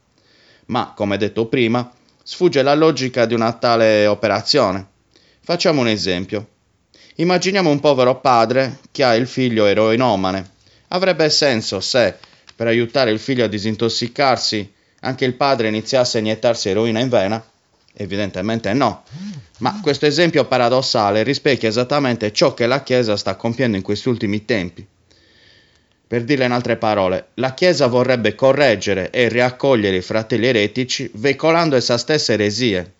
Ma, 0.67 0.93
come 0.96 1.17
detto 1.17 1.46
prima, 1.48 1.91
sfugge 2.32 2.62
la 2.62 2.76
logica 2.76 3.26
di 3.26 3.34
una 3.34 3.52
tale 3.52 4.08
operazione. 4.08 4.88
Facciamo 5.42 5.82
un 5.82 5.90
esempio. 5.90 6.48
Immaginiamo 7.16 7.70
un 7.70 7.82
povero 7.82 8.22
padre 8.22 8.80
che 8.90 9.04
ha 9.04 9.16
il 9.16 9.28
figlio 9.28 9.66
eroinomane. 9.66 10.50
Avrebbe 10.88 11.30
senso 11.30 11.82
se, 11.82 12.16
per 12.56 12.68
aiutare 12.68 13.12
il 13.12 13.20
figlio 13.20 13.44
a 13.44 13.50
disintossicarsi, 13.50 14.72
anche 15.02 15.26
il 15.26 15.34
padre 15.34 15.68
iniziasse 15.68 16.20
a 16.20 16.22
iniettarsi 16.22 16.70
eroina 16.70 17.02
in 17.02 17.10
vena? 17.10 17.46
Evidentemente 17.96 18.72
no. 18.72 19.04
Ma 19.58 19.82
questo 19.82 20.06
esempio 20.06 20.46
paradossale 20.46 21.24
rispecchia 21.24 21.68
esattamente 21.68 22.32
ciò 22.32 22.54
che 22.54 22.66
la 22.66 22.82
Chiesa 22.82 23.18
sta 23.18 23.36
compiendo 23.36 23.76
in 23.76 23.84
questi 23.84 24.08
ultimi 24.08 24.46
tempi. 24.46 24.88
Per 26.12 26.25
dirla 26.25 26.44
in 26.44 26.51
altre 26.51 26.75
parole, 26.75 27.27
la 27.36 27.53
Chiesa 27.53 27.88
vorrebbe 27.88 28.36
correggere 28.36 29.12
e 29.12 29.30
riaccogliere 29.30 29.96
i 29.96 30.01
fratelli 30.01 30.46
eretici 30.46 31.10
veicolando 31.13 31.77
essa 31.77 31.98
stessa 31.98 32.34
eresie. 32.34 32.96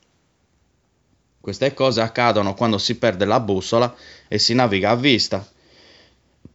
Queste 1.42 1.74
cose 1.74 2.00
accadono 2.00 2.54
quando 2.54 2.78
si 2.78 2.98
perde 2.98 3.26
la 3.26 3.42
bussola 3.42 3.94
e 4.30 4.40
si 4.40 4.54
naviga 4.54 4.92
a 4.92 4.96
vista. 4.96 5.46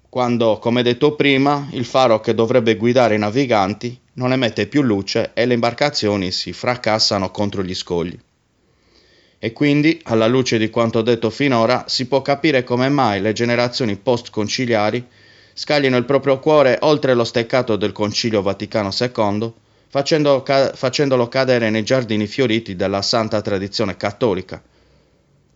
Quando, 0.09 0.59
come 0.59 0.83
detto 0.83 1.15
prima, 1.15 1.69
il 1.73 1.85
faro 1.85 2.21
che 2.21 2.33
dovrebbe 2.33 2.77
guidare 2.77 3.17
i 3.17 3.19
naviganti 3.19 4.01
non 4.15 4.33
emette 4.33 4.67
più 4.67 4.81
luce 4.81 5.33
e 5.35 5.45
le 5.45 5.53
imbarcazioni 5.53 6.31
si 6.31 6.55
fracassano 6.55 7.31
contro 7.31 7.63
gli 7.63 7.75
scogli. 7.75 8.19
E 9.39 9.53
quindi, 9.53 10.01
alla 10.05 10.27
luce 10.27 10.57
di 10.57 10.71
quanto 10.71 11.03
detto 11.03 11.29
finora, 11.29 11.85
si 11.87 12.07
può 12.07 12.23
capire 12.23 12.65
come 12.65 12.89
mai 12.89 13.21
le 13.21 13.35
generazioni 13.35 13.97
post-conciliari 13.97 15.07
scaglino 15.59 15.97
il 15.97 16.05
proprio 16.05 16.39
cuore 16.39 16.77
oltre 16.83 17.15
lo 17.15 17.25
steccato 17.25 17.77
del 17.77 17.93
Concilio 17.93 18.43
Vaticano 18.43 18.91
II, 18.93 19.53
facendo 19.89 20.43
ca- 20.43 20.75
facendolo 20.75 21.29
cadere 21.29 21.71
nei 21.71 21.83
giardini 21.83 22.27
fioriti 22.27 22.77
della 22.77 23.01
santa 23.01 23.41
tradizione 23.41 23.97
cattolica. 23.97 24.63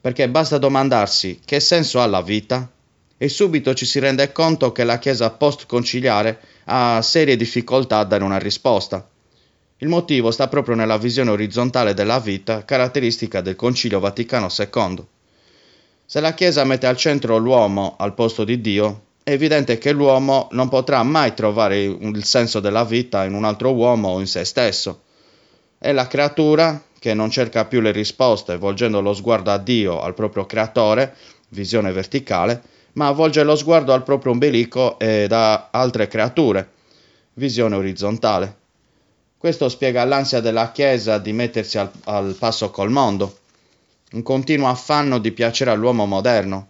Perché 0.00 0.26
basta 0.30 0.56
domandarsi 0.56 1.40
che 1.44 1.60
senso 1.60 2.00
ha 2.00 2.06
la 2.06 2.22
vita 2.22 2.70
e 3.18 3.28
subito 3.28 3.74
ci 3.74 3.84
si 3.84 3.98
rende 3.98 4.32
conto 4.32 4.72
che 4.72 4.84
la 4.84 4.98
Chiesa 4.98 5.28
post-conciliare 5.32 6.40
ha 6.64 7.02
serie 7.02 7.36
difficoltà 7.36 7.98
a 7.98 8.04
dare 8.04 8.24
una 8.24 8.38
risposta. 8.38 9.06
Il 9.76 9.88
motivo 9.88 10.30
sta 10.30 10.48
proprio 10.48 10.76
nella 10.76 10.96
visione 10.96 11.28
orizzontale 11.28 11.92
della 11.92 12.20
vita, 12.20 12.64
caratteristica 12.64 13.42
del 13.42 13.54
Concilio 13.54 14.00
Vaticano 14.00 14.48
II. 14.56 15.04
Se 16.06 16.20
la 16.20 16.32
Chiesa 16.32 16.64
mette 16.64 16.86
al 16.86 16.96
centro 16.96 17.36
l'uomo 17.36 17.96
al 17.98 18.14
posto 18.14 18.44
di 18.44 18.62
Dio, 18.62 19.08
è 19.30 19.34
evidente 19.34 19.78
che 19.78 19.92
l'uomo 19.92 20.48
non 20.52 20.68
potrà 20.68 21.04
mai 21.04 21.34
trovare 21.34 21.80
il 21.84 22.24
senso 22.24 22.58
della 22.58 22.84
vita 22.84 23.24
in 23.24 23.34
un 23.34 23.44
altro 23.44 23.72
uomo 23.72 24.08
o 24.08 24.18
in 24.18 24.26
se 24.26 24.44
stesso. 24.44 25.02
È 25.78 25.92
la 25.92 26.08
creatura 26.08 26.82
che 26.98 27.14
non 27.14 27.30
cerca 27.30 27.64
più 27.64 27.80
le 27.80 27.92
risposte 27.92 28.56
volgendo 28.56 29.00
lo 29.00 29.14
sguardo 29.14 29.52
a 29.52 29.58
Dio, 29.58 30.00
al 30.00 30.14
proprio 30.14 30.46
creatore, 30.46 31.14
visione 31.50 31.92
verticale, 31.92 32.60
ma 32.94 33.12
volge 33.12 33.44
lo 33.44 33.54
sguardo 33.54 33.92
al 33.92 34.02
proprio 34.02 34.32
ombelico 34.32 34.98
e 34.98 35.28
da 35.28 35.68
altre 35.70 36.08
creature, 36.08 36.68
visione 37.34 37.76
orizzontale. 37.76 38.56
Questo 39.38 39.68
spiega 39.68 40.04
l'ansia 40.04 40.40
della 40.40 40.72
Chiesa 40.72 41.18
di 41.18 41.32
mettersi 41.32 41.78
al, 41.78 41.88
al 42.06 42.34
passo 42.36 42.70
col 42.70 42.90
mondo, 42.90 43.38
un 44.10 44.24
continuo 44.24 44.68
affanno 44.68 45.18
di 45.18 45.30
piacere 45.30 45.70
all'uomo 45.70 46.04
moderno, 46.04 46.69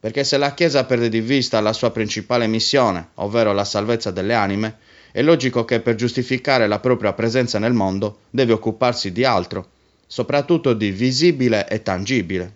perché 0.00 0.24
se 0.24 0.38
la 0.38 0.54
Chiesa 0.54 0.84
perde 0.84 1.10
di 1.10 1.20
vista 1.20 1.60
la 1.60 1.74
sua 1.74 1.90
principale 1.90 2.46
missione, 2.46 3.10
ovvero 3.16 3.52
la 3.52 3.64
salvezza 3.64 4.10
delle 4.10 4.32
anime, 4.32 4.78
è 5.12 5.20
logico 5.20 5.66
che 5.66 5.80
per 5.80 5.94
giustificare 5.94 6.66
la 6.66 6.78
propria 6.78 7.12
presenza 7.12 7.58
nel 7.58 7.74
mondo 7.74 8.20
deve 8.30 8.54
occuparsi 8.54 9.12
di 9.12 9.24
altro, 9.24 9.68
soprattutto 10.06 10.72
di 10.72 10.90
visibile 10.90 11.68
e 11.68 11.82
tangibile. 11.82 12.54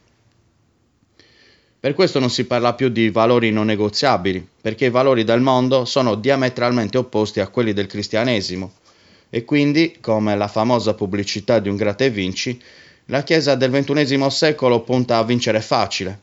Per 1.79 1.93
questo 1.93 2.19
non 2.19 2.31
si 2.31 2.47
parla 2.47 2.73
più 2.73 2.89
di 2.89 3.11
valori 3.11 3.51
non 3.51 3.67
negoziabili, 3.67 4.49
perché 4.63 4.87
i 4.87 4.91
valori 4.91 5.23
del 5.23 5.43
mondo 5.43 5.85
sono 5.85 6.15
diametralmente 6.15 6.97
opposti 6.97 7.41
a 7.41 7.49
quelli 7.49 7.75
del 7.75 7.87
cristianesimo 7.87 8.73
e 9.29 9.45
quindi, 9.45 9.99
come 10.01 10.35
la 10.35 10.49
famosa 10.49 10.95
pubblicità 10.95 11.59
di 11.59 11.69
un 11.69 11.77
gratta 11.77 12.05
e 12.05 12.11
vinci, 12.11 12.59
la 13.07 13.23
Chiesa 13.23 13.55
del 13.55 13.71
XXI 13.71 14.31
secolo 14.31 14.81
punta 14.81 15.19
a 15.19 15.25
vincere 15.25 15.61
facile. 15.61 16.21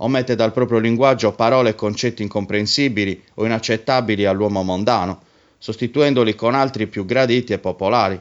Omette 0.00 0.36
dal 0.36 0.52
proprio 0.52 0.78
linguaggio 0.78 1.32
parole 1.32 1.70
e 1.70 1.74
concetti 1.74 2.22
incomprensibili 2.22 3.20
o 3.34 3.44
inaccettabili 3.44 4.26
all'uomo 4.26 4.62
mondano, 4.62 5.22
sostituendoli 5.58 6.36
con 6.36 6.54
altri 6.54 6.86
più 6.86 7.04
graditi 7.04 7.52
e 7.52 7.58
popolari. 7.58 8.20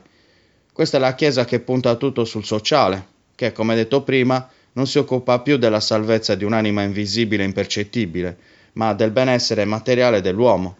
Questa 0.73 0.97
è 0.97 0.99
la 0.99 1.13
Chiesa 1.13 1.45
che 1.45 1.59
punta 1.59 1.95
tutto 1.95 2.25
sul 2.25 2.45
sociale, 2.45 3.05
che, 3.35 3.51
come 3.51 3.75
detto 3.75 4.01
prima, 4.01 4.49
non 4.73 4.87
si 4.87 4.97
occupa 4.97 5.39
più 5.39 5.57
della 5.57 5.79
salvezza 5.79 6.33
di 6.33 6.43
un'anima 6.43 6.81
invisibile 6.81 7.43
e 7.43 7.45
impercettibile, 7.45 8.37
ma 8.73 8.93
del 8.93 9.11
benessere 9.11 9.65
materiale 9.65 10.21
dell'uomo. 10.21 10.77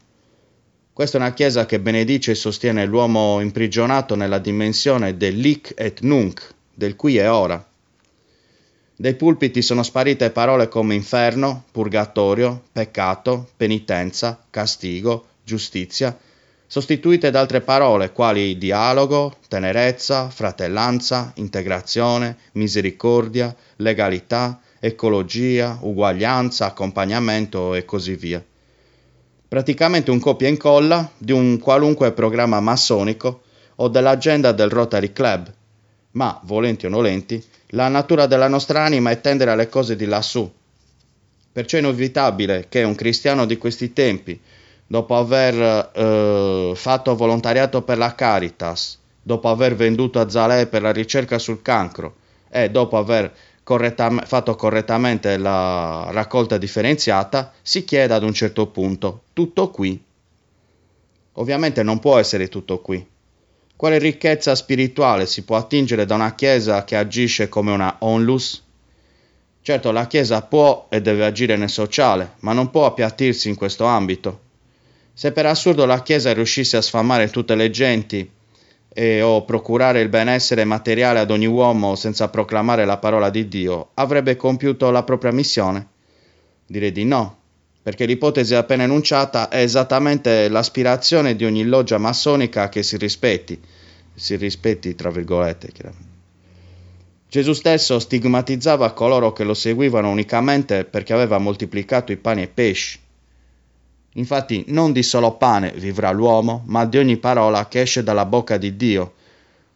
Questa 0.93 1.19
è 1.19 1.21
una 1.21 1.33
Chiesa 1.33 1.67
che 1.67 1.79
benedice 1.79 2.31
e 2.31 2.35
sostiene 2.35 2.85
l'uomo 2.85 3.39
imprigionato 3.39 4.15
nella 4.15 4.39
dimensione 4.39 5.15
dell'hic 5.15 5.73
et 5.75 6.01
nunc, 6.01 6.55
del 6.73 6.95
qui 6.95 7.17
e 7.17 7.27
ora. 7.27 7.63
Dai 8.99 9.13
pulpiti 9.13 9.61
sono 9.61 9.83
sparite 9.83 10.31
parole 10.31 10.67
come 10.67 10.95
inferno, 10.95 11.65
purgatorio, 11.71 12.63
peccato, 12.71 13.47
penitenza, 13.55 14.43
castigo, 14.49 15.25
giustizia, 15.43 16.17
sostituite 16.65 17.29
da 17.29 17.39
altre 17.39 17.61
parole 17.61 18.11
quali 18.11 18.57
dialogo, 18.57 19.35
tenerezza, 19.47 20.29
fratellanza, 20.29 21.31
integrazione, 21.35 22.37
misericordia, 22.53 23.55
legalità, 23.75 24.59
ecologia, 24.79 25.77
uguaglianza, 25.81 26.65
accompagnamento 26.65 27.75
e 27.75 27.85
così 27.85 28.15
via 28.15 28.43
praticamente 29.47 30.11
un 30.11 30.19
copia 30.19 30.47
e 30.47 30.51
incolla 30.51 31.09
di 31.17 31.31
un 31.31 31.57
qualunque 31.59 32.11
programma 32.11 32.59
massonico 32.59 33.43
o 33.75 33.87
dell'agenda 33.87 34.51
del 34.51 34.69
Rotary 34.69 35.13
Club. 35.13 35.53
Ma, 36.11 36.39
volenti 36.43 36.85
o 36.85 36.89
nolenti, 36.89 37.41
la 37.71 37.89
natura 37.89 38.27
della 38.27 38.47
nostra 38.47 38.83
anima 38.83 39.11
è 39.11 39.19
tendere 39.19 39.51
alle 39.51 39.67
cose 39.67 39.95
di 39.95 40.05
lassù. 40.05 40.49
Perciò 41.51 41.77
è 41.77 41.81
inevitabile 41.81 42.67
che 42.69 42.83
un 42.83 42.95
cristiano 42.95 43.45
di 43.45 43.57
questi 43.57 43.91
tempi, 43.91 44.39
dopo 44.85 45.17
aver 45.17 45.91
eh, 45.93 46.71
fatto 46.75 47.15
volontariato 47.15 47.81
per 47.81 47.97
la 47.97 48.15
Caritas, 48.15 48.99
dopo 49.21 49.49
aver 49.49 49.75
venduto 49.75 50.19
a 50.19 50.29
Zalè 50.29 50.67
per 50.67 50.81
la 50.81 50.91
ricerca 50.91 51.37
sul 51.39 51.61
cancro 51.61 52.15
e 52.49 52.69
dopo 52.69 52.97
aver 52.97 53.33
correttam- 53.63 54.25
fatto 54.25 54.55
correttamente 54.55 55.35
la 55.37 56.07
raccolta 56.11 56.57
differenziata, 56.57 57.51
si 57.61 57.83
chiede 57.83 58.13
ad 58.13 58.23
un 58.23 58.33
certo 58.33 58.67
punto 58.67 59.23
tutto 59.33 59.69
qui. 59.71 60.01
Ovviamente 61.33 61.83
non 61.83 61.99
può 61.99 62.17
essere 62.17 62.47
tutto 62.47 62.79
qui. 62.79 63.05
Quale 63.77 63.99
ricchezza 63.99 64.55
spirituale 64.55 65.27
si 65.27 65.43
può 65.43 65.55
attingere 65.55 66.07
da 66.07 66.15
una 66.15 66.33
Chiesa 66.33 66.83
che 66.83 66.95
agisce 66.95 67.47
come 67.47 67.71
una 67.71 67.97
onlus? 67.99 68.63
Certo, 69.61 69.91
la 69.91 70.07
Chiesa 70.07 70.41
può 70.41 70.87
e 70.89 70.99
deve 70.99 71.23
agire 71.23 71.55
nel 71.57 71.69
sociale, 71.69 72.33
ma 72.39 72.53
non 72.53 72.71
può 72.71 72.87
appiattirsi 72.87 73.49
in 73.49 73.55
questo 73.55 73.85
ambito. 73.85 74.39
Se 75.13 75.31
per 75.31 75.45
assurdo 75.45 75.85
la 75.85 76.01
Chiesa 76.01 76.33
riuscisse 76.33 76.75
a 76.75 76.81
sfamare 76.81 77.29
tutte 77.29 77.53
le 77.53 77.69
genti 77.69 78.27
e 78.89 79.21
o 79.21 79.45
procurare 79.45 80.01
il 80.01 80.09
benessere 80.09 80.65
materiale 80.65 81.19
ad 81.19 81.29
ogni 81.29 81.45
uomo 81.45 81.93
senza 81.93 82.29
proclamare 82.29 82.83
la 82.83 82.97
parola 82.97 83.29
di 83.29 83.47
Dio, 83.47 83.89
avrebbe 83.93 84.35
compiuto 84.37 84.89
la 84.89 85.03
propria 85.03 85.31
missione? 85.31 85.87
Direi 86.65 86.91
di 86.91 87.05
no, 87.05 87.36
perché 87.87 88.05
l'ipotesi 88.05 88.53
appena 88.53 88.83
enunciata 88.83 89.47
è 89.47 89.61
esattamente 89.61 90.49
l'aspirazione 90.49 91.37
di 91.37 91.45
ogni 91.45 91.63
loggia 91.63 91.97
massonica 91.97 92.67
che 92.67 92.83
si 92.83 92.97
rispetti, 92.97 93.57
si 94.13 94.35
rispetti 94.35 94.93
tra 94.93 95.09
virgolette. 95.09 95.71
Gesù 97.29 97.53
stesso 97.53 97.97
stigmatizzava 97.99 98.91
coloro 98.91 99.31
che 99.31 99.45
lo 99.45 99.53
seguivano 99.53 100.09
unicamente 100.09 100.83
perché 100.83 101.13
aveva 101.13 101.37
moltiplicato 101.37 102.11
i 102.11 102.17
pani 102.17 102.41
e 102.41 102.43
i 102.43 102.49
pesci. 102.49 102.99
Infatti 104.15 104.65
non 104.67 104.91
di 104.91 105.01
solo 105.01 105.37
pane 105.37 105.71
vivrà 105.71 106.11
l'uomo, 106.11 106.63
ma 106.65 106.83
di 106.83 106.97
ogni 106.97 107.15
parola 107.15 107.69
che 107.69 107.79
esce 107.79 108.03
dalla 108.03 108.25
bocca 108.25 108.57
di 108.57 108.75
Dio. 108.75 109.13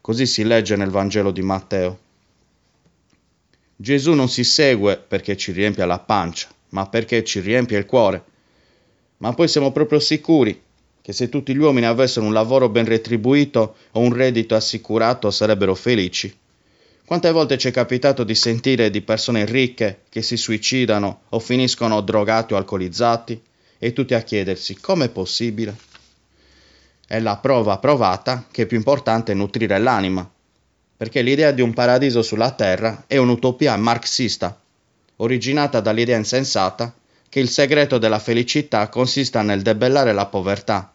Così 0.02 0.26
si 0.26 0.44
legge 0.44 0.76
nel 0.76 0.90
Vangelo 0.90 1.30
di 1.30 1.40
Matteo. 1.40 1.98
Gesù 3.74 4.12
non 4.12 4.28
si 4.28 4.44
segue 4.44 4.98
perché 4.98 5.34
ci 5.38 5.52
riempie 5.52 5.86
la 5.86 5.98
pancia, 5.98 6.48
ma 6.72 6.86
perché 6.88 7.24
ci 7.24 7.40
riempie 7.40 7.78
il 7.78 7.86
cuore. 7.86 8.22
Ma 9.18 9.32
poi 9.32 9.48
siamo 9.48 9.72
proprio 9.72 9.98
sicuri 9.98 10.60
che 11.00 11.12
se 11.12 11.28
tutti 11.28 11.54
gli 11.54 11.58
uomini 11.58 11.86
avessero 11.86 12.26
un 12.26 12.32
lavoro 12.32 12.68
ben 12.68 12.84
retribuito 12.84 13.76
o 13.92 14.00
un 14.00 14.12
reddito 14.12 14.54
assicurato 14.54 15.30
sarebbero 15.30 15.74
felici. 15.74 16.36
Quante 17.04 17.30
volte 17.32 17.58
ci 17.58 17.68
è 17.68 17.70
capitato 17.72 18.22
di 18.24 18.34
sentire 18.34 18.90
di 18.90 19.00
persone 19.00 19.44
ricche 19.44 20.02
che 20.08 20.22
si 20.22 20.36
suicidano 20.36 21.22
o 21.30 21.38
finiscono 21.38 22.00
drogati 22.00 22.52
o 22.52 22.56
alcolizzati? 22.56 23.40
e 23.84 23.92
tutti 23.92 24.14
a 24.14 24.20
chiedersi 24.20 24.78
come 24.78 25.06
è 25.06 25.08
possibile. 25.08 25.76
È 27.04 27.18
la 27.18 27.36
prova 27.38 27.78
provata 27.78 28.46
che 28.48 28.62
è 28.62 28.66
più 28.66 28.76
importante 28.76 29.34
nutrire 29.34 29.76
l'anima, 29.80 30.30
perché 30.96 31.20
l'idea 31.20 31.50
di 31.50 31.62
un 31.62 31.74
paradiso 31.74 32.22
sulla 32.22 32.52
terra 32.52 33.02
è 33.08 33.16
un'utopia 33.16 33.76
marxista, 33.76 34.56
originata 35.22 35.80
dall'idea 35.80 36.16
insensata 36.16 36.92
che 37.28 37.40
il 37.40 37.48
segreto 37.48 37.98
della 37.98 38.18
felicità 38.18 38.88
consista 38.88 39.42
nel 39.42 39.62
debellare 39.62 40.12
la 40.12 40.26
povertà. 40.26 40.92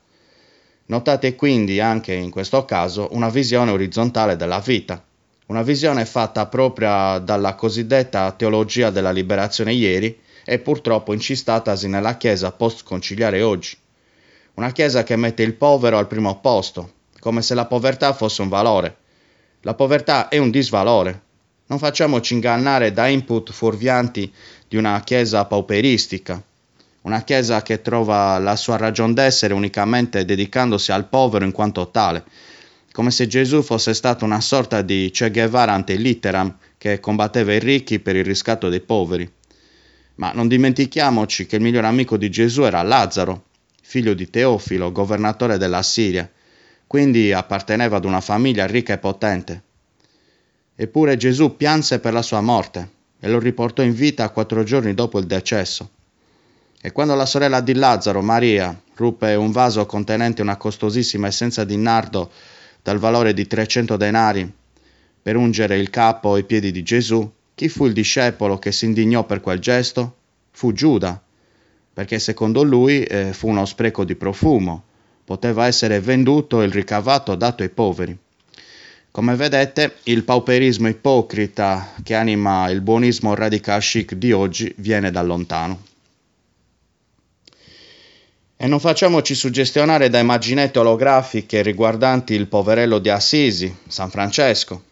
Notate 0.87 1.35
quindi 1.35 1.79
anche 1.79 2.13
in 2.13 2.29
questo 2.29 2.63
caso 2.65 3.09
una 3.11 3.29
visione 3.29 3.71
orizzontale 3.71 4.35
della 4.35 4.59
vita, 4.59 5.03
una 5.47 5.63
visione 5.63 6.05
fatta 6.05 6.45
proprio 6.45 7.19
dalla 7.19 7.55
cosiddetta 7.55 8.31
teologia 8.31 8.89
della 8.89 9.11
liberazione 9.11 9.73
ieri, 9.73 10.19
e 10.49 10.59
purtroppo 10.59 11.11
incistatasi 11.11 11.89
nella 11.89 12.15
Chiesa 12.15 12.53
post-conciliare 12.53 13.41
oggi. 13.41 13.77
Una 14.53 14.71
Chiesa 14.71 15.03
che 15.03 15.17
mette 15.17 15.43
il 15.43 15.55
povero 15.55 15.97
al 15.97 16.07
primo 16.07 16.39
posto, 16.39 16.93
come 17.19 17.41
se 17.41 17.53
la 17.53 17.65
povertà 17.65 18.13
fosse 18.13 18.41
un 18.43 18.47
valore. 18.47 18.95
La 19.61 19.73
povertà 19.73 20.29
è 20.29 20.37
un 20.37 20.49
disvalore. 20.49 21.23
Non 21.69 21.79
facciamoci 21.79 22.33
ingannare 22.33 22.93
da 22.93 23.07
input 23.07 23.51
fuorvianti 23.51 24.31
di 24.69 24.77
una 24.77 25.01
Chiesa 25.01 25.43
pauperistica, 25.43 26.41
una 27.01 27.23
Chiesa 27.23 27.61
che 27.61 27.81
trova 27.81 28.37
la 28.39 28.55
sua 28.55 28.77
ragion 28.77 29.13
d'essere 29.13 29.53
unicamente 29.53 30.23
dedicandosi 30.23 30.93
al 30.93 31.09
povero 31.09 31.43
in 31.43 31.51
quanto 31.51 31.89
tale, 31.91 32.23
come 32.93 33.11
se 33.11 33.27
Gesù 33.27 33.61
fosse 33.61 33.93
stato 33.93 34.23
una 34.23 34.39
sorta 34.39 34.81
di 34.81 35.11
Che 35.13 35.29
Guevara 35.29 35.73
ante 35.73 35.95
litteram 35.95 36.57
che 36.77 37.01
combatteva 37.01 37.53
i 37.53 37.59
ricchi 37.59 37.99
per 37.99 38.15
il 38.15 38.23
riscatto 38.23 38.69
dei 38.69 38.79
poveri. 38.79 39.29
Ma 40.15 40.31
non 40.31 40.47
dimentichiamoci 40.47 41.45
che 41.45 41.57
il 41.57 41.61
miglior 41.63 41.83
amico 41.83 42.15
di 42.15 42.29
Gesù 42.29 42.61
era 42.61 42.81
Lazzaro, 42.81 43.43
figlio 43.81 44.13
di 44.13 44.29
Teofilo, 44.29 44.93
governatore 44.93 45.57
della 45.57 45.83
Siria, 45.83 46.29
quindi 46.87 47.33
apparteneva 47.33 47.97
ad 47.97 48.05
una 48.05 48.21
famiglia 48.21 48.65
ricca 48.65 48.93
e 48.93 48.97
potente. 48.99 49.63
Eppure 50.79 51.17
Gesù 51.17 51.57
pianse 51.57 51.99
per 51.99 52.13
la 52.13 52.21
sua 52.21 52.39
morte 52.39 52.87
e 53.19 53.27
lo 53.29 53.39
riportò 53.39 53.81
in 53.81 53.95
vita 53.95 54.29
quattro 54.29 54.61
giorni 54.61 54.93
dopo 54.93 55.17
il 55.17 55.25
decesso. 55.25 55.89
E 56.79 56.91
quando 56.91 57.15
la 57.15 57.25
sorella 57.25 57.61
di 57.61 57.73
Lazzaro, 57.73 58.21
Maria, 58.21 58.79
ruppe 58.93 59.33
un 59.33 59.49
vaso 59.51 59.83
contenente 59.87 60.43
una 60.43 60.55
costosissima 60.55 61.25
essenza 61.25 61.63
di 61.63 61.75
nardo 61.77 62.29
dal 62.83 62.99
valore 62.99 63.33
di 63.33 63.47
300 63.47 63.97
denari 63.97 64.53
per 65.19 65.35
ungere 65.35 65.79
il 65.79 65.89
capo 65.89 66.35
e 66.35 66.41
i 66.41 66.43
piedi 66.43 66.71
di 66.71 66.83
Gesù, 66.83 67.27
chi 67.55 67.69
fu 67.69 67.87
il 67.87 67.93
discepolo 67.93 68.59
che 68.59 68.71
si 68.71 68.85
indignò 68.85 69.25
per 69.25 69.41
quel 69.41 69.57
gesto? 69.57 70.15
Fu 70.51 70.73
Giuda, 70.73 71.19
perché 71.91 72.19
secondo 72.19 72.61
lui 72.61 73.01
eh, 73.01 73.33
fu 73.33 73.47
uno 73.47 73.65
spreco 73.65 74.05
di 74.05 74.13
profumo, 74.13 74.83
poteva 75.25 75.65
essere 75.65 75.99
venduto 75.99 76.61
il 76.61 76.71
ricavato 76.71 77.33
dato 77.33 77.63
ai 77.63 77.69
poveri. 77.69 78.15
Come 79.17 79.35
vedete, 79.35 79.95
il 80.03 80.23
pauperismo 80.23 80.87
ipocrita 80.87 81.93
che 82.03 82.13
anima 82.13 82.69
il 82.69 82.81
buonismo 82.81 83.33
radical 83.33 83.81
chic 83.81 84.13
di 84.13 84.31
oggi 84.31 84.71
viene 84.77 85.09
da 85.09 85.23
lontano. 85.23 85.81
E 88.55 88.67
non 88.67 88.79
facciamoci 88.79 89.33
suggestionare 89.33 90.09
da 90.09 90.19
immaginette 90.19 90.77
olografiche 90.77 91.63
riguardanti 91.63 92.35
il 92.35 92.45
poverello 92.45 92.99
di 92.99 93.09
Assisi, 93.09 93.75
San 93.87 94.11
Francesco, 94.11 94.83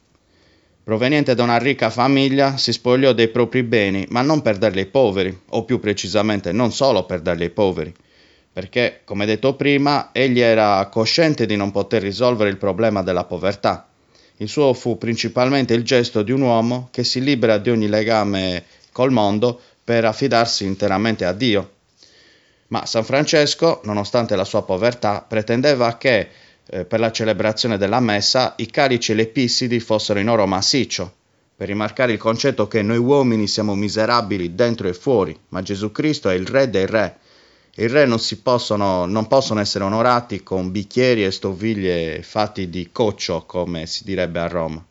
Proveniente 0.84 1.36
da 1.36 1.44
una 1.44 1.60
ricca 1.60 1.92
famiglia, 1.92 2.58
si 2.58 2.74
spogliò 2.74 3.14
dei 3.14 3.28
propri 3.28 3.62
beni, 3.62 4.08
ma 4.10 4.24
non 4.24 4.42
per 4.42 4.58
darli 4.58 4.80
ai 4.80 4.88
poveri, 4.88 5.40
o 5.50 5.66
più 5.66 5.80
precisamente 5.80 6.52
non 6.52 6.72
solo 6.72 7.06
per 7.06 7.22
darli 7.22 7.44
ai 7.44 7.52
poveri, 7.52 7.94
perché, 8.52 9.02
come 9.04 9.28
detto 9.28 9.54
prima, 9.54 10.10
egli 10.12 10.40
era 10.40 10.84
cosciente 10.92 11.46
di 11.46 11.56
non 11.56 11.70
poter 11.70 12.02
risolvere 12.02 12.50
il 12.50 12.58
problema 12.58 13.04
della 13.04 13.26
povertà. 13.26 13.90
Il 14.38 14.50
suo 14.50 14.74
fu 14.74 14.98
principalmente 14.98 15.74
il 15.74 15.84
gesto 15.84 16.22
di 16.22 16.32
un 16.32 16.42
uomo 16.42 16.90
che 16.92 17.04
si 17.04 17.22
libera 17.22 17.58
di 17.58 17.70
ogni 17.70 17.88
legame 17.88 18.66
col 18.92 19.12
mondo 19.12 19.60
per 19.84 20.04
affidarsi 20.04 20.66
interamente 20.66 21.26
a 21.26 21.32
Dio. 21.32 21.72
Ma 22.68 22.86
San 22.86 23.06
Francesco, 23.06 23.82
nonostante 23.84 24.36
la 24.36 24.44
sua 24.44 24.64
povertà, 24.64 25.22
pretendeva 25.22 25.98
che 25.98 26.30
eh, 26.68 26.84
per 26.84 27.00
la 27.00 27.12
celebrazione 27.12 27.78
della 27.78 28.00
messa 28.00 28.56
i 28.58 28.66
calici 28.70 29.12
e 29.12 29.16
le 29.16 29.28
pissidi 29.28 29.80
fossero 29.80 30.20
in 30.20 30.30
oro 30.30 30.46
massiccio, 30.48 31.14
per 31.56 31.68
rimarcare 31.68 32.12
il 32.12 32.18
concetto 32.18 32.68
che 32.68 32.82
noi 32.82 32.98
uomini 32.98 33.48
siamo 33.48 33.76
miserabili 33.76 34.56
dentro 34.56 34.88
e 34.88 34.94
fuori, 34.94 35.38
ma 35.50 35.62
Gesù 35.62 35.92
Cristo 35.92 36.30
è 36.30 36.34
il 36.34 36.48
Re 36.48 36.70
dei 36.70 36.86
Re. 36.86 37.18
I 37.78 37.88
re 37.88 38.06
non, 38.06 38.20
possono, 38.42 39.06
non 39.06 39.28
possono 39.28 39.60
essere 39.60 39.84
onorati 39.84 40.44
con 40.44 40.72
bicchieri 40.72 41.26
e 41.26 41.32
stoviglie 41.32 42.22
fatti 42.24 42.70
di 42.70 42.90
coccio, 42.92 43.46
come 43.46 43.86
si 43.86 44.04
direbbe 44.04 44.40
a 44.40 44.48
Roma. 44.48 44.86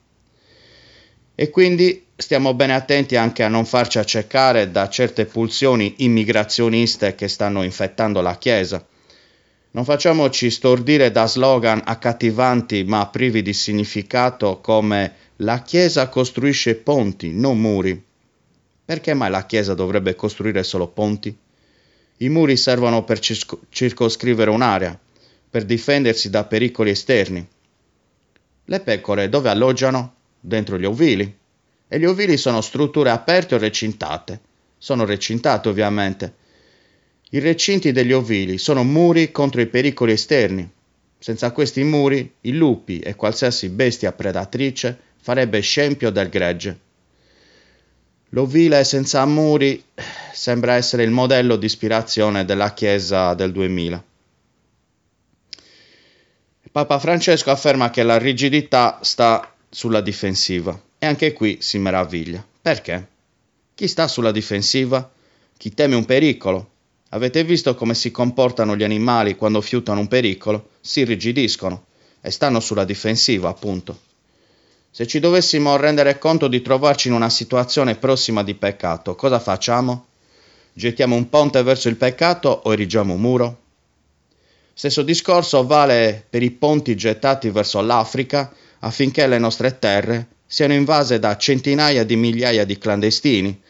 E 1.35 1.51
quindi 1.51 2.07
stiamo 2.17 2.55
bene 2.55 2.75
attenti 2.75 3.17
anche 3.17 3.43
a 3.43 3.49
non 3.49 3.65
farci 3.65 3.99
accecare 3.99 4.71
da 4.71 4.89
certe 4.89 5.25
pulsioni 5.27 5.95
immigrazioniste 5.99 7.15
che 7.15 7.29
stanno 7.29 7.63
infettando 7.63 8.21
la 8.21 8.37
Chiesa 8.37 8.87
non 9.75 9.85
facciamoci 9.85 10.51
stordire 10.51 11.11
da 11.11 11.27
slogan 11.27 11.83
accattivanti 11.85 12.85
ma 12.85 13.09
privi 13.09 13.43
di 13.43 13.53
significato 13.53 14.61
come 14.61 15.15
la 15.39 15.63
Chiesa 15.63 16.09
costruisce 16.09 16.77
ponti, 16.77 17.33
non 17.33 17.61
muri. 17.61 18.01
Perché 18.85 19.15
mai 19.15 19.31
la 19.31 19.47
Chiesa 19.47 19.75
dovrebbe 19.75 20.15
costruire 20.15 20.63
solo 20.63 20.87
ponti? 20.87 21.37
I 22.19 22.29
muri 22.29 22.57
servono 22.57 23.05
per 23.05 23.19
circoscrivere 23.19 24.51
un'area, 24.51 24.99
per 25.51 25.65
difendersi 25.65 26.31
da 26.31 26.45
pericoli 26.45 26.91
esterni. 26.91 27.47
Le 28.65 28.81
pecore 28.81 29.29
dove 29.29 29.49
alloggiano? 29.49 30.15
Dentro 30.41 30.79
gli 30.79 30.85
ovili. 30.85 31.37
E 31.89 31.99
gli 31.99 32.05
ovili 32.05 32.37
sono 32.37 32.61
strutture 32.61 33.11
aperte 33.11 33.55
o 33.55 33.59
recintate. 33.59 34.41
Sono 34.79 35.05
recintate 35.05 35.69
ovviamente 35.69 36.35
i 37.35 37.41
recinti 37.41 37.91
degli 37.91 38.13
ovili 38.13 38.59
sono 38.59 38.85
muri 38.85 39.33
contro 39.33 39.61
i 39.61 39.67
pericoli 39.67 40.13
esterni. 40.13 40.71
Senza 41.19 41.51
questi 41.51 41.83
muri, 41.83 42.33
i 42.43 42.53
lupi 42.53 43.01
e 43.01 43.17
qualsiasi 43.17 43.71
bestia 43.71 44.13
predatrice 44.13 44.97
farebbe 45.21 45.61
scempio 45.61 46.11
del 46.11 46.29
gregge. 46.29 46.79
L'ovile 48.35 48.83
senza 48.83 49.25
muri 49.25 49.81
sembra 50.33 50.75
essere 50.75 51.05
il 51.05 51.13
modello 51.13 51.55
di 51.55 51.67
ispirazione 51.67 52.45
della 52.45 52.75
Chiesa 52.75 53.33
del 53.35 53.53
2000. 53.53 54.05
Papa 56.73 56.99
Francesco 56.99 57.53
afferma 57.53 57.91
che 57.91 58.03
la 58.03 58.19
rigidità 58.19 58.99
sta 59.03 59.55
sulla 59.71 60.01
difensiva 60.01 60.77
e 60.99 61.07
anche 61.07 61.33
qui 61.33 61.59
si 61.61 61.79
meraviglia. 61.79 62.45
Perché? 62.61 63.07
Chi 63.73 63.87
sta 63.87 64.09
sulla 64.09 64.33
difensiva? 64.33 65.09
Chi 65.57 65.73
teme 65.73 65.95
un 65.95 66.05
pericolo, 66.05 66.73
Avete 67.11 67.45
visto 67.45 67.77
come 67.77 67.95
si 67.95 68.11
comportano 68.11 68.75
gli 68.75 68.83
animali 68.83 69.37
quando 69.37 69.61
fiutano 69.61 70.01
un 70.01 70.09
pericolo? 70.09 70.71
Si 70.81 70.99
irrigidiscono 71.01 71.85
e 72.21 72.33
stanno 72.33 72.59
sulla 72.59 72.85
difensiva, 72.85 73.49
appunto. 73.49 74.01
Se 74.97 75.09
ci 75.09 75.19
dovessimo 75.19 75.75
rendere 75.75 76.19
conto 76.21 76.47
di 76.47 76.63
trovarci 76.63 77.09
in 77.09 77.15
una 77.15 77.29
situazione 77.29 77.97
prossima 77.97 78.45
di 78.45 78.55
peccato, 78.55 79.17
cosa 79.17 79.41
facciamo? 79.41 80.07
Gettiamo 80.73 81.17
un 81.17 81.29
ponte 81.29 81.65
verso 81.65 81.89
il 81.89 81.97
peccato 81.97 82.49
o 82.63 82.73
erigiamo 82.73 83.15
un 83.15 83.21
muro? 83.21 83.59
Stesso 84.73 85.03
discorso 85.03 85.67
vale 85.67 86.25
per 86.31 86.45
i 86.45 86.53
ponti 86.53 86.95
gettati 86.95 87.51
verso 87.51 87.81
l'Africa 87.81 88.55
affinché 88.79 89.27
le 89.27 89.39
nostre 89.39 89.81
terre 89.81 90.29
siano 90.47 90.75
invase 90.75 91.19
da 91.19 91.37
centinaia 91.37 92.05
di 92.05 92.15
migliaia 92.15 92.65
di 92.65 92.79
clandestini, 92.79 93.61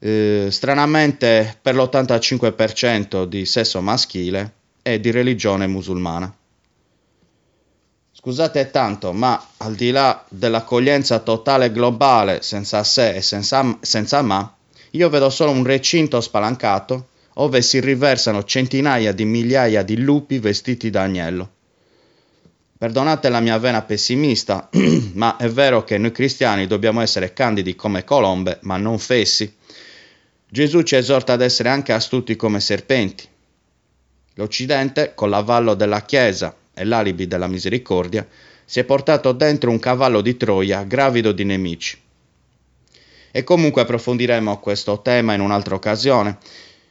eh, 0.00 0.48
stranamente 0.50 1.56
per 1.62 1.74
l'85% 1.76 3.24
di 3.24 3.46
sesso 3.46 3.80
maschile 3.80 4.52
e 4.82 5.00
di 5.00 5.10
religione 5.10 5.66
musulmana. 5.66 6.30
Scusate 8.26 8.72
tanto, 8.72 9.12
ma 9.12 9.40
al 9.58 9.76
di 9.76 9.92
là 9.92 10.24
dell'accoglienza 10.28 11.20
totale 11.20 11.70
globale 11.70 12.42
senza 12.42 12.82
se 12.82 13.14
e 13.14 13.22
senza, 13.22 13.78
senza 13.80 14.20
ma, 14.20 14.52
io 14.90 15.08
vedo 15.08 15.30
solo 15.30 15.52
un 15.52 15.62
recinto 15.62 16.20
spalancato 16.20 17.10
ove 17.34 17.62
si 17.62 17.78
riversano 17.78 18.42
centinaia 18.42 19.12
di 19.12 19.24
migliaia 19.24 19.84
di 19.84 19.98
lupi 19.98 20.40
vestiti 20.40 20.90
da 20.90 21.02
agnello. 21.02 21.50
Perdonate 22.76 23.28
la 23.28 23.38
mia 23.38 23.58
vena 23.58 23.82
pessimista, 23.82 24.70
ma 25.14 25.36
è 25.36 25.48
vero 25.48 25.84
che 25.84 25.96
noi 25.96 26.10
cristiani 26.10 26.66
dobbiamo 26.66 27.02
essere 27.02 27.32
candidi 27.32 27.76
come 27.76 28.02
colombe, 28.02 28.58
ma 28.62 28.76
non 28.76 28.98
fessi. 28.98 29.54
Gesù 30.48 30.82
ci 30.82 30.96
esorta 30.96 31.34
ad 31.34 31.42
essere 31.42 31.68
anche 31.68 31.92
astuti 31.92 32.34
come 32.34 32.58
serpenti. 32.58 33.24
L'Occidente, 34.34 35.12
con 35.14 35.30
l'avallo 35.30 35.74
della 35.74 36.02
Chiesa 36.02 36.52
e 36.78 36.84
l'alibi 36.84 37.26
della 37.26 37.46
misericordia, 37.46 38.26
si 38.64 38.80
è 38.80 38.84
portato 38.84 39.32
dentro 39.32 39.70
un 39.70 39.78
cavallo 39.78 40.20
di 40.20 40.36
Troia 40.36 40.82
gravido 40.82 41.32
di 41.32 41.44
nemici. 41.44 41.98
E 43.30 43.44
comunque 43.44 43.82
approfondiremo 43.82 44.58
questo 44.58 45.00
tema 45.00 45.32
in 45.32 45.40
un'altra 45.40 45.74
occasione, 45.74 46.36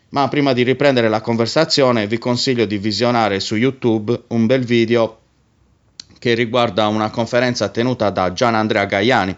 ma 0.09 0.27
prima 0.27 0.53
di 0.53 0.63
riprendere 0.63 1.09
la 1.09 1.21
conversazione 1.21 2.07
vi 2.07 2.17
consiglio 2.17 2.65
di 2.65 2.77
visionare 2.77 3.39
su 3.39 3.55
YouTube 3.55 4.23
un 4.27 4.45
bel 4.45 4.63
video 4.63 5.19
che 6.17 6.33
riguarda 6.33 6.87
una 6.87 7.09
conferenza 7.11 7.69
tenuta 7.69 8.09
da 8.09 8.33
Gian 8.33 8.55
Andrea 8.55 8.85
Gaiani. 8.85 9.37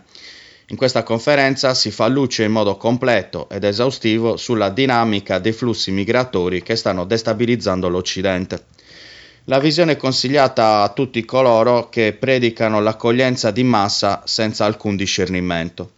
In 0.67 0.77
questa 0.77 1.03
conferenza 1.03 1.73
si 1.73 1.91
fa 1.91 2.07
luce 2.07 2.43
in 2.43 2.51
modo 2.51 2.77
completo 2.77 3.49
ed 3.49 3.63
esaustivo 3.63 4.37
sulla 4.37 4.69
dinamica 4.69 5.39
dei 5.39 5.53
flussi 5.53 5.91
migratori 5.91 6.61
che 6.61 6.75
stanno 6.75 7.05
destabilizzando 7.05 7.89
l'Occidente. 7.89 8.65
La 9.49 9.59
visione 9.59 9.93
è 9.93 9.97
consigliata 9.97 10.81
a 10.81 10.89
tutti 10.89 11.23
coloro 11.23 11.87
che 11.87 12.11
predicano 12.11 12.81
l'accoglienza 12.81 13.49
di 13.49 13.63
massa 13.63 14.23
senza 14.25 14.65
alcun 14.65 14.97
discernimento. 14.97 15.91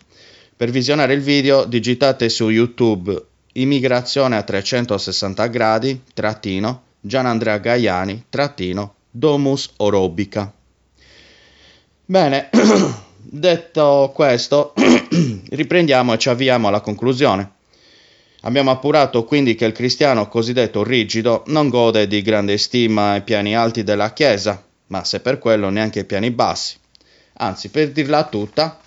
Per 0.55 0.69
visionare 0.69 1.15
il 1.15 1.21
video 1.21 1.65
digitate 1.65 2.29
su 2.29 2.49
YouTube 2.49 3.25
Immigrazione 3.53 4.37
a 4.37 4.43
360 4.43 5.47
gradi, 5.47 5.99
trattino, 6.13 6.83
Gian 6.99 7.25
Andrea 7.25 7.57
Gaiani, 7.57 8.25
trattino, 8.29 8.93
Domus 9.09 9.73
Orobica. 9.77 10.53
Bene, 12.05 12.51
detto 13.17 14.11
questo, 14.13 14.75
riprendiamo 15.49 16.13
e 16.13 16.17
ci 16.19 16.29
avviamo 16.29 16.67
alla 16.67 16.81
conclusione. 16.81 17.53
Abbiamo 18.41 18.71
appurato 18.71 19.23
quindi 19.25 19.55
che 19.55 19.65
il 19.65 19.73
cristiano 19.73 20.27
cosiddetto 20.27 20.83
rigido 20.83 21.43
non 21.47 21.69
gode 21.69 22.07
di 22.07 22.21
grande 22.21 22.57
stima 22.57 23.11
ai 23.11 23.21
piani 23.21 23.55
alti 23.55 23.83
della 23.83 24.13
Chiesa, 24.13 24.63
ma 24.87 25.03
se 25.03 25.19
per 25.19 25.39
quello 25.39 25.69
neanche 25.69 25.99
ai 25.99 26.05
piani 26.05 26.31
bassi. 26.31 26.77
Anzi, 27.33 27.69
per 27.69 27.91
dirla 27.91 28.25
tutta, 28.25 28.79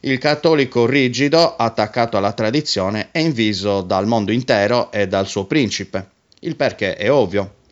il 0.00 0.18
cattolico 0.18 0.86
rigido, 0.86 1.56
attaccato 1.56 2.16
alla 2.16 2.32
tradizione, 2.32 3.08
è 3.10 3.18
inviso 3.18 3.82
dal 3.82 4.06
mondo 4.06 4.32
intero 4.32 4.90
e 4.90 5.06
dal 5.06 5.26
suo 5.26 5.44
principe. 5.44 6.08
Il 6.40 6.56
perché 6.56 6.94
è 6.94 7.10
ovvio 7.10 7.62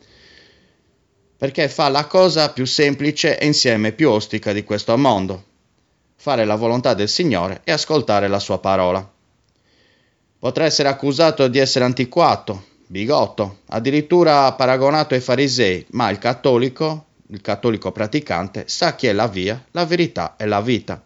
perché 1.43 1.67
fa 1.67 1.89
la 1.89 2.05
cosa 2.05 2.53
più 2.53 2.65
semplice 2.65 3.37
e 3.37 3.45
insieme 3.45 3.91
più 3.91 4.09
ostica 4.09 4.53
di 4.53 4.63
questo 4.63 4.97
mondo, 4.97 5.43
fare 6.15 6.45
la 6.45 6.55
volontà 6.55 6.93
del 6.93 7.09
Signore 7.09 7.59
e 7.65 7.73
ascoltare 7.73 8.29
la 8.29 8.39
sua 8.39 8.59
parola. 8.59 9.11
Potrà 10.43 10.65
essere 10.65 10.89
accusato 10.89 11.47
di 11.47 11.57
essere 11.57 11.85
antiquato, 11.85 12.65
bigotto, 12.87 13.59
addirittura 13.67 14.51
paragonato 14.51 15.13
ai 15.13 15.21
farisei, 15.21 15.85
ma 15.91 16.09
il 16.09 16.17
cattolico, 16.17 17.05
il 17.27 17.39
cattolico 17.39 17.93
praticante, 17.93 18.65
sa 18.67 18.93
chi 18.93 19.07
è 19.07 19.13
la 19.13 19.29
via, 19.29 19.63
la 19.71 19.85
verità 19.85 20.35
e 20.35 20.45
la 20.45 20.59
vita. 20.59 21.01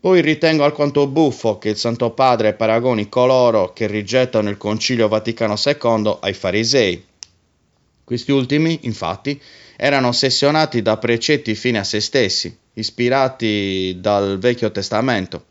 Poi 0.00 0.22
ritengo 0.22 0.64
alquanto 0.64 1.06
buffo 1.08 1.58
che 1.58 1.68
il 1.68 1.76
Santo 1.76 2.12
Padre 2.12 2.54
paragoni 2.54 3.10
coloro 3.10 3.74
che 3.74 3.86
rigettano 3.86 4.48
il 4.48 4.56
Concilio 4.56 5.08
Vaticano 5.08 5.56
II 5.62 6.16
ai 6.20 6.32
farisei, 6.32 7.04
questi 8.02 8.32
ultimi, 8.32 8.78
infatti, 8.84 9.38
erano 9.76 10.08
ossessionati 10.08 10.80
da 10.80 10.96
precetti 10.96 11.54
fini 11.54 11.76
a 11.76 11.84
se 11.84 12.00
stessi, 12.00 12.56
ispirati 12.72 13.98
dal 14.00 14.38
Vecchio 14.38 14.70
Testamento. 14.70 15.50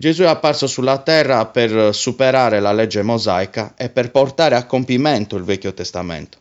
Gesù 0.00 0.22
è 0.22 0.26
apparso 0.26 0.68
sulla 0.68 0.98
terra 0.98 1.46
per 1.46 1.92
superare 1.92 2.60
la 2.60 2.70
legge 2.70 3.02
mosaica 3.02 3.74
e 3.76 3.88
per 3.88 4.12
portare 4.12 4.54
a 4.54 4.64
compimento 4.64 5.34
il 5.34 5.42
Vecchio 5.42 5.74
Testamento. 5.74 6.38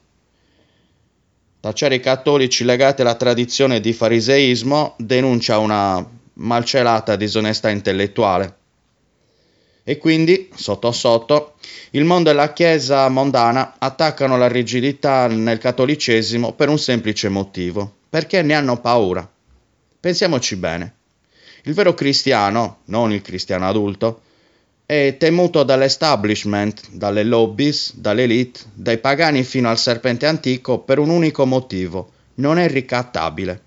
Tacciare 1.60 1.96
i 1.96 2.00
cattolici 2.00 2.64
legati 2.64 3.02
alla 3.02 3.16
tradizione 3.16 3.80
di 3.80 3.94
fariseismo 3.94 4.94
denuncia 5.00 5.58
una 5.58 6.08
malcelata 6.34 7.16
disonestà 7.16 7.72
intellettuale 7.72 8.58
e 9.84 9.98
quindi, 9.98 10.50
sotto 10.54 10.92
sotto, 10.92 11.56
il 11.92 12.04
mondo 12.04 12.30
e 12.30 12.34
la 12.34 12.54
Chiesa 12.54 13.10
mondana 13.10 13.78
attaccano 13.80 14.38
la 14.38 14.48
rigidità 14.48 15.26
nel 15.26 15.58
cattolicesimo 15.58 16.54
per 16.54 16.70
un 16.70 16.78
semplice 16.78 17.28
motivo, 17.30 17.92
perché 18.08 18.44
ne 18.44 18.54
hanno 18.54 18.80
paura. 18.80 19.28
Pensiamoci 20.00 20.58
bene. 20.58 20.97
Il 21.68 21.74
vero 21.74 21.94
cristiano, 21.94 22.78
non 22.86 23.12
il 23.12 23.22
cristiano 23.22 23.68
adulto, 23.68 24.22
è 24.86 25.18
temuto 25.20 25.64
dall'establishment, 25.64 26.92
dalle 26.92 27.26
lobbies, 27.26 27.94
dall'elite, 27.94 28.62
dai 28.74 29.00
pagani 29.00 29.44
fino 29.44 29.70
al 29.70 29.78
serpente 29.78 30.26
antico 30.28 30.80
per 30.80 30.98
un 30.98 31.10
unico 31.10 31.46
motivo, 31.46 32.10
non 32.36 32.58
è 32.58 32.70
ricattabile. 32.70 33.62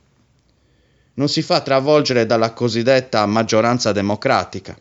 Non 1.13 1.29
si 1.29 1.43
fa 1.43 1.61
travolgere 1.61 2.25
dalla 2.25 2.55
cosiddetta 2.55 3.27
maggioranza 3.27 3.93
democratica 3.93 4.75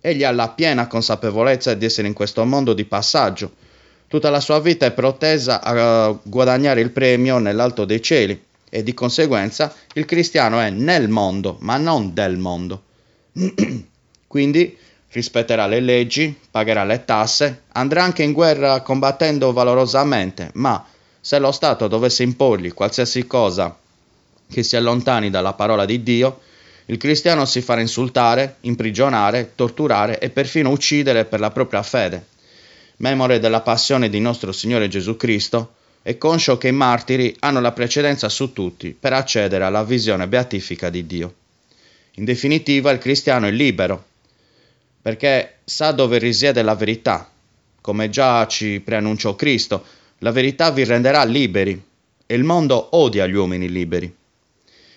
Egli 0.00 0.24
ha 0.24 0.32
la 0.32 0.48
piena 0.48 0.88
consapevolezza 0.88 1.74
di 1.74 1.84
essere 1.84 2.08
in 2.08 2.12
questo 2.12 2.44
mondo 2.44 2.74
di 2.74 2.84
passaggio. 2.84 3.52
Tutta 4.08 4.30
la 4.30 4.40
sua 4.40 4.58
vita 4.58 4.84
è 4.84 4.92
protesa 4.92 5.62
a 5.62 6.18
guadagnare 6.20 6.80
il 6.80 6.90
premio 6.90 7.38
nell'alto 7.38 7.84
dei 7.84 8.02
cieli 8.02 8.42
e 8.74 8.82
di 8.82 8.92
conseguenza 8.92 9.72
il 9.92 10.04
cristiano 10.04 10.58
è 10.58 10.68
nel 10.68 11.08
mondo, 11.08 11.58
ma 11.60 11.76
non 11.76 12.12
del 12.12 12.36
mondo. 12.36 12.82
Quindi 14.26 14.76
rispetterà 15.10 15.68
le 15.68 15.78
leggi, 15.78 16.36
pagherà 16.50 16.82
le 16.82 17.04
tasse, 17.04 17.62
andrà 17.68 18.02
anche 18.02 18.24
in 18.24 18.32
guerra 18.32 18.80
combattendo 18.80 19.52
valorosamente, 19.52 20.50
ma 20.54 20.84
se 21.20 21.38
lo 21.38 21.52
Stato 21.52 21.86
dovesse 21.86 22.24
imporgli 22.24 22.74
qualsiasi 22.74 23.28
cosa 23.28 23.78
che 24.50 24.64
si 24.64 24.74
allontani 24.74 25.30
dalla 25.30 25.52
parola 25.52 25.84
di 25.84 26.02
Dio, 26.02 26.40
il 26.86 26.96
cristiano 26.96 27.44
si 27.44 27.60
farà 27.60 27.80
insultare, 27.80 28.56
imprigionare, 28.62 29.52
torturare 29.54 30.18
e 30.18 30.30
perfino 30.30 30.70
uccidere 30.70 31.26
per 31.26 31.38
la 31.38 31.52
propria 31.52 31.84
fede. 31.84 32.26
Memore 32.96 33.38
della 33.38 33.60
passione 33.60 34.08
di 34.08 34.18
nostro 34.18 34.50
Signore 34.50 34.88
Gesù 34.88 35.16
Cristo, 35.16 35.74
è 36.06 36.18
conscio 36.18 36.58
che 36.58 36.68
i 36.68 36.72
martiri 36.72 37.34
hanno 37.38 37.62
la 37.62 37.72
precedenza 37.72 38.28
su 38.28 38.52
tutti 38.52 38.94
per 38.98 39.14
accedere 39.14 39.64
alla 39.64 39.82
visione 39.84 40.28
beatifica 40.28 40.90
di 40.90 41.06
Dio. 41.06 41.34
In 42.16 42.26
definitiva, 42.26 42.90
il 42.90 42.98
cristiano 42.98 43.46
è 43.46 43.50
libero, 43.50 44.04
perché 45.00 45.60
sa 45.64 45.92
dove 45.92 46.18
risiede 46.18 46.60
la 46.60 46.74
verità. 46.74 47.26
Come 47.80 48.10
già 48.10 48.46
ci 48.46 48.82
preannunciò 48.84 49.34
Cristo, 49.34 49.82
la 50.18 50.30
verità 50.30 50.70
vi 50.72 50.84
renderà 50.84 51.24
liberi 51.24 51.82
e 52.26 52.34
il 52.34 52.44
mondo 52.44 52.88
odia 52.96 53.26
gli 53.26 53.34
uomini 53.34 53.70
liberi. 53.70 54.14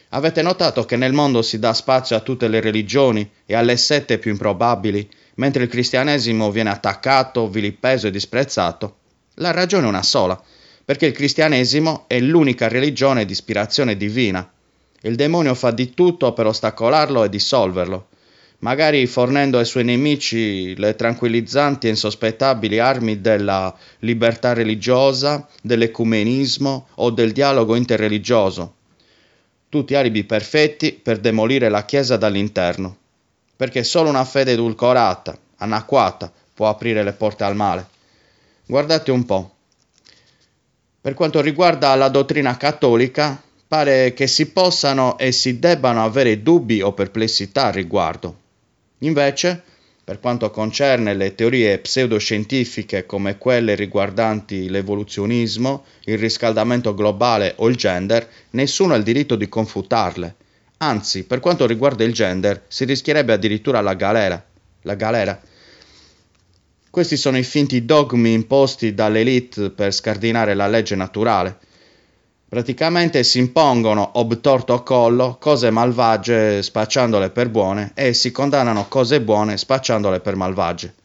Avete 0.09 0.41
notato 0.41 0.83
che 0.83 0.97
nel 0.97 1.13
mondo 1.13 1.41
si 1.41 1.57
dà 1.57 1.73
spazio 1.73 2.17
a 2.17 2.19
tutte 2.19 2.49
le 2.49 2.59
religioni 2.59 3.29
e 3.45 3.55
alle 3.55 3.77
sette 3.77 4.17
più 4.17 4.31
improbabili, 4.31 5.09
mentre 5.35 5.63
il 5.63 5.69
cristianesimo 5.69 6.51
viene 6.51 6.69
attaccato, 6.69 7.47
vilipeso 7.47 8.07
e 8.07 8.11
disprezzato? 8.11 8.97
La 9.35 9.51
ragione 9.51 9.85
è 9.85 9.89
una 9.89 10.03
sola, 10.03 10.41
perché 10.87 11.07
il 11.07 11.11
cristianesimo 11.11 12.05
è 12.07 12.17
l'unica 12.21 12.69
religione 12.69 13.25
di 13.25 13.33
ispirazione 13.33 13.97
divina. 13.97 14.49
Il 15.01 15.17
demonio 15.17 15.53
fa 15.53 15.71
di 15.71 15.93
tutto 15.93 16.31
per 16.31 16.45
ostacolarlo 16.45 17.25
e 17.25 17.29
dissolverlo, 17.29 18.07
magari 18.59 19.05
fornendo 19.07 19.57
ai 19.57 19.65
suoi 19.65 19.83
nemici 19.83 20.73
le 20.77 20.95
tranquillizzanti 20.95 21.87
e 21.87 21.89
insospettabili 21.89 22.79
armi 22.79 23.19
della 23.19 23.77
libertà 23.99 24.53
religiosa, 24.53 25.45
dell'ecumenismo 25.61 26.87
o 26.95 27.09
del 27.09 27.33
dialogo 27.33 27.75
interreligioso 27.75 28.75
tutti 29.69 29.95
alibi 29.95 30.23
perfetti 30.23 30.93
per 30.93 31.19
demolire 31.19 31.67
la 31.67 31.83
Chiesa 31.83 32.15
dall'interno, 32.15 32.95
perché 33.55 33.83
solo 33.83 34.07
una 34.07 34.23
fede 34.23 34.53
edulcorata, 34.53 35.37
anacquata, 35.57 36.31
può 36.53 36.69
aprire 36.69 37.03
le 37.03 37.11
porte 37.11 37.43
al 37.43 37.55
male. 37.55 37.85
Guardate 38.65 39.11
un 39.11 39.25
po'. 39.25 39.56
Per 40.99 41.13
quanto 41.13 41.41
riguarda 41.41 41.95
la 41.95 42.09
dottrina 42.09 42.57
cattolica, 42.57 43.41
pare 43.67 44.13
che 44.13 44.27
si 44.27 44.51
possano 44.51 45.17
e 45.17 45.31
si 45.31 45.59
debbano 45.59 46.03
avere 46.03 46.41
dubbi 46.41 46.81
o 46.81 46.93
perplessità 46.93 47.65
al 47.65 47.73
riguardo. 47.73 48.35
Invece, 48.99 49.61
per 50.03 50.19
quanto 50.19 50.49
concerne 50.51 51.13
le 51.13 51.35
teorie 51.35 51.77
pseudoscientifiche 51.79 53.05
come 53.05 53.37
quelle 53.37 53.75
riguardanti 53.75 54.69
l'evoluzionismo, 54.69 55.83
il 56.05 56.17
riscaldamento 56.17 56.93
globale 56.93 57.53
o 57.57 57.67
il 57.67 57.75
gender, 57.75 58.27
nessuno 58.51 58.93
ha 58.93 58.97
il 58.97 59.03
diritto 59.03 59.35
di 59.35 59.49
confutarle. 59.49 60.35
Anzi, 60.77 61.25
per 61.25 61.39
quanto 61.39 61.65
riguarda 61.67 62.03
il 62.03 62.13
gender, 62.13 62.63
si 62.67 62.85
rischierebbe 62.85 63.33
addirittura 63.33 63.81
la 63.81 63.95
galera. 63.95 64.43
La 64.83 64.95
galera. 64.95 65.39
Questi 66.97 67.15
sono 67.15 67.37
i 67.37 67.43
finti 67.43 67.85
dogmi 67.85 68.33
imposti 68.33 68.95
dall'elite 68.95 69.69
per 69.69 69.93
scardinare 69.93 70.55
la 70.55 70.65
legge 70.65 70.95
naturale. 70.95 71.55
Praticamente 72.49 73.23
si 73.23 73.37
impongono 73.37 74.13
obtorto 74.13 74.81
collo 74.81 75.37
cose 75.39 75.69
malvagie 75.69 76.63
spacciandole 76.63 77.29
per 77.29 77.49
buone 77.49 77.91
e 77.93 78.13
si 78.13 78.31
condannano 78.31 78.87
cose 78.87 79.21
buone 79.21 79.57
spacciandole 79.57 80.21
per 80.21 80.35
malvagie. 80.35 80.95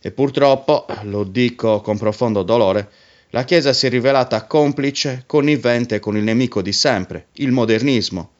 E 0.00 0.12
purtroppo, 0.12 0.86
lo 1.02 1.24
dico 1.24 1.80
con 1.80 1.98
profondo 1.98 2.44
dolore, 2.44 2.88
la 3.30 3.42
Chiesa 3.42 3.72
si 3.72 3.86
è 3.86 3.90
rivelata 3.90 4.46
complice, 4.46 5.24
connivente 5.26 5.98
con 5.98 6.16
il 6.16 6.22
nemico 6.22 6.62
di 6.62 6.72
sempre, 6.72 7.26
il 7.38 7.50
modernismo, 7.50 8.30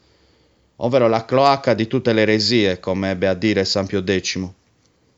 ovvero 0.77 1.09
la 1.09 1.25
cloaca 1.25 1.75
di 1.75 1.89
tutte 1.89 2.13
le 2.13 2.23
eresie, 2.23 2.79
come 2.79 3.11
ebbe 3.11 3.27
a 3.27 3.35
dire 3.35 3.65
San 3.65 3.87
Pio 3.87 4.05
X. 4.07 4.39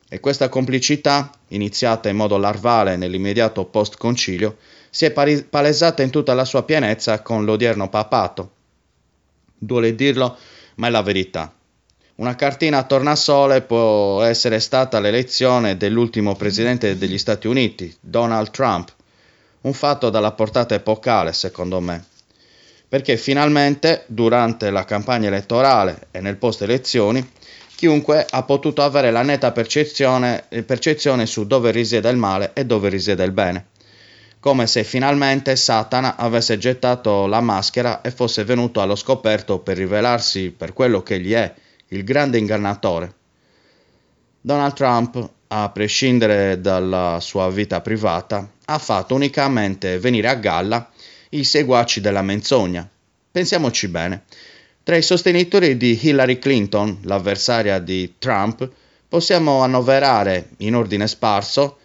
E 0.09 0.19
questa 0.19 0.49
complicità, 0.49 1.31
iniziata 1.49 2.09
in 2.09 2.15
modo 2.15 2.37
larvale 2.37 2.97
nell'immediato 2.97 3.65
post-concilio, 3.65 4.57
si 4.89 5.05
è 5.05 5.11
palesata 5.11 6.01
in 6.01 6.09
tutta 6.09 6.33
la 6.33 6.45
sua 6.45 6.63
pienezza 6.63 7.21
con 7.21 7.45
l'odierno 7.45 7.89
papato. 7.89 8.51
Duole 9.55 9.93
dirlo, 9.93 10.35
ma 10.75 10.87
è 10.87 10.89
la 10.89 11.03
verità. 11.03 11.53
Una 12.15 12.35
cartina 12.35 12.79
a 12.79 12.83
tornasole 12.83 13.61
può 13.61 14.23
essere 14.23 14.59
stata 14.59 14.99
l'elezione 14.99 15.77
dell'ultimo 15.77 16.35
presidente 16.35 16.97
degli 16.97 17.17
Stati 17.17 17.47
Uniti, 17.47 17.95
Donald 17.99 18.49
Trump, 18.49 18.91
un 19.61 19.73
fatto 19.73 20.09
dalla 20.09 20.31
portata 20.31 20.73
epocale, 20.73 21.33
secondo 21.33 21.79
me, 21.79 22.03
perché 22.89 23.15
finalmente, 23.15 24.03
durante 24.07 24.71
la 24.71 24.85
campagna 24.85 25.27
elettorale 25.27 26.07
e 26.11 26.19
nel 26.19 26.37
post 26.37 26.63
elezioni, 26.63 27.25
chiunque 27.79 28.25
ha 28.29 28.43
potuto 28.43 28.83
avere 28.83 29.09
la 29.09 29.21
netta 29.21 29.53
percezione, 29.53 30.43
percezione 30.65 31.25
su 31.25 31.47
dove 31.47 31.71
risiede 31.71 32.09
il 32.09 32.17
male 32.17 32.51
e 32.53 32.65
dove 32.65 32.89
risiede 32.89 33.23
il 33.23 33.31
bene 33.31 33.67
come 34.41 34.67
se 34.67 34.83
finalmente 34.83 35.55
Satana 35.55 36.15
avesse 36.15 36.57
gettato 36.57 37.25
la 37.25 37.41
maschera 37.41 38.01
e 38.01 38.11
fosse 38.11 38.43
venuto 38.43 38.81
allo 38.81 38.95
scoperto 38.95 39.59
per 39.59 39.75
rivelarsi 39.77 40.51
per 40.51 40.71
quello 40.71 41.03
che 41.03 41.15
egli 41.15 41.33
è, 41.33 41.53
il 41.89 42.03
grande 42.03 42.37
ingannatore. 42.37 43.13
Donald 44.39 44.73
Trump, 44.73 45.29
a 45.47 45.69
prescindere 45.69 46.61
dalla 46.61 47.19
sua 47.19 47.49
vita 47.49 47.81
privata, 47.81 48.49
ha 48.65 48.77
fatto 48.77 49.13
unicamente 49.13 49.99
venire 49.99 50.29
a 50.29 50.35
galla 50.35 50.89
i 51.31 51.43
seguaci 51.43 51.99
della 51.99 52.21
menzogna. 52.21 52.87
Pensiamoci 53.31 53.89
bene. 53.89 54.23
Tra 54.89 54.97
i 54.97 55.03
sostenitori 55.03 55.77
di 55.77 55.99
Hillary 56.01 56.39
Clinton, 56.39 56.97
l'avversaria 57.03 57.77
di 57.77 58.15
Trump, 58.17 58.67
possiamo 59.07 59.61
annoverare, 59.61 60.49
in 60.57 60.75
ordine 60.75 61.07
sparso, 61.07 61.77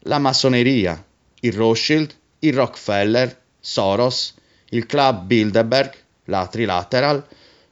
la 0.00 0.18
massoneria, 0.18 1.00
il 1.42 1.52
Rothschild, 1.52 2.12
il 2.40 2.52
Rockefeller, 2.52 3.38
Soros, 3.60 4.34
il 4.70 4.86
Club 4.86 5.26
Bilderberg, 5.26 5.92
la 6.24 6.48
Trilateral, 6.48 7.24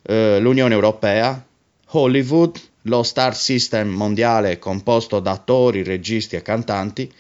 eh, 0.03 0.39
l'Unione 0.39 0.75
Europea, 0.75 1.45
Hollywood, 1.89 2.57
lo 2.83 3.03
Star 3.03 3.35
System 3.35 3.89
mondiale 3.89 4.61
composto 4.61 5.19
da 5.19 5.33
attori, 5.33 5.83
registi 5.83 6.37
e 6.37 6.43
cantanti, 6.43 7.13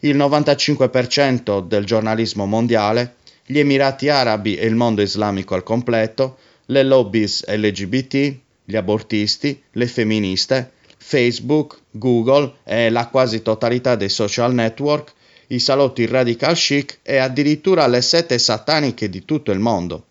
il 0.00 0.18
95% 0.18 1.66
del 1.66 1.86
giornalismo 1.86 2.44
mondiale, 2.44 3.14
gli 3.46 3.58
Emirati 3.58 4.10
Arabi 4.10 4.56
e 4.56 4.66
il 4.66 4.74
mondo 4.74 5.00
islamico 5.00 5.54
al 5.54 5.62
completo, 5.62 6.36
le 6.66 6.82
lobbies 6.82 7.44
LGBT, 7.46 8.36
gli 8.64 8.76
abortisti, 8.76 9.62
le 9.72 9.86
femministe, 9.86 10.72
Facebook, 10.96 11.78
Google 11.90 12.56
e 12.64 12.90
la 12.90 13.06
quasi 13.08 13.42
totalità 13.42 13.94
dei 13.94 14.08
social 14.08 14.52
network, 14.52 15.12
i 15.48 15.60
salotti 15.60 16.06
radical 16.06 16.54
chic 16.56 16.98
e 17.02 17.18
addirittura 17.18 17.86
le 17.86 18.00
sette 18.00 18.38
sataniche 18.38 19.08
di 19.08 19.24
tutto 19.24 19.52
il 19.52 19.60
mondo. 19.60 20.04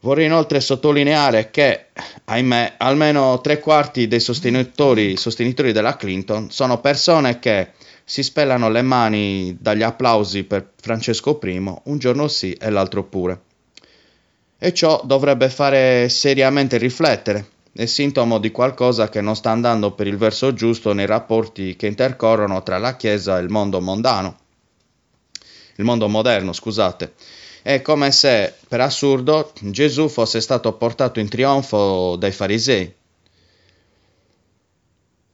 Vorrei 0.00 0.26
inoltre 0.26 0.60
sottolineare 0.60 1.50
che, 1.50 1.86
ahimè, 2.24 2.74
almeno 2.78 3.40
tre 3.40 3.58
quarti 3.58 4.06
dei 4.06 4.20
sostenitori, 4.20 5.16
sostenitori 5.16 5.72
della 5.72 5.96
Clinton 5.96 6.52
sono 6.52 6.80
persone 6.80 7.40
che 7.40 7.72
si 8.04 8.22
spellano 8.22 8.70
le 8.70 8.82
mani 8.82 9.56
dagli 9.60 9.82
applausi 9.82 10.44
per 10.44 10.70
Francesco 10.80 11.40
I 11.42 11.56
un 11.56 11.98
giorno 11.98 12.28
sì 12.28 12.52
e 12.52 12.70
l'altro 12.70 13.02
pure. 13.02 13.40
E 14.58 14.74
ciò 14.74 15.00
dovrebbe 15.04 15.48
fare 15.50 16.08
seriamente 16.08 16.78
riflettere 16.78 17.56
è 17.78 17.86
sintomo 17.86 18.38
di 18.38 18.50
qualcosa 18.50 19.08
che 19.08 19.20
non 19.20 19.36
sta 19.36 19.50
andando 19.50 19.92
per 19.92 20.08
il 20.08 20.16
verso 20.16 20.52
giusto 20.52 20.92
nei 20.92 21.06
rapporti 21.06 21.76
che 21.76 21.86
intercorrono 21.86 22.60
tra 22.64 22.76
la 22.76 22.96
Chiesa 22.96 23.38
e 23.38 23.42
il 23.42 23.50
mondo 23.50 23.80
mondano. 23.80 24.36
Il 25.76 25.84
mondo 25.84 26.08
moderno, 26.08 26.52
scusate. 26.52 27.12
È 27.62 27.80
come 27.80 28.10
se, 28.10 28.52
per 28.66 28.80
assurdo, 28.80 29.52
Gesù 29.60 30.08
fosse 30.08 30.40
stato 30.40 30.72
portato 30.72 31.20
in 31.20 31.28
trionfo 31.28 32.16
dai 32.16 32.32
farisei. 32.32 32.92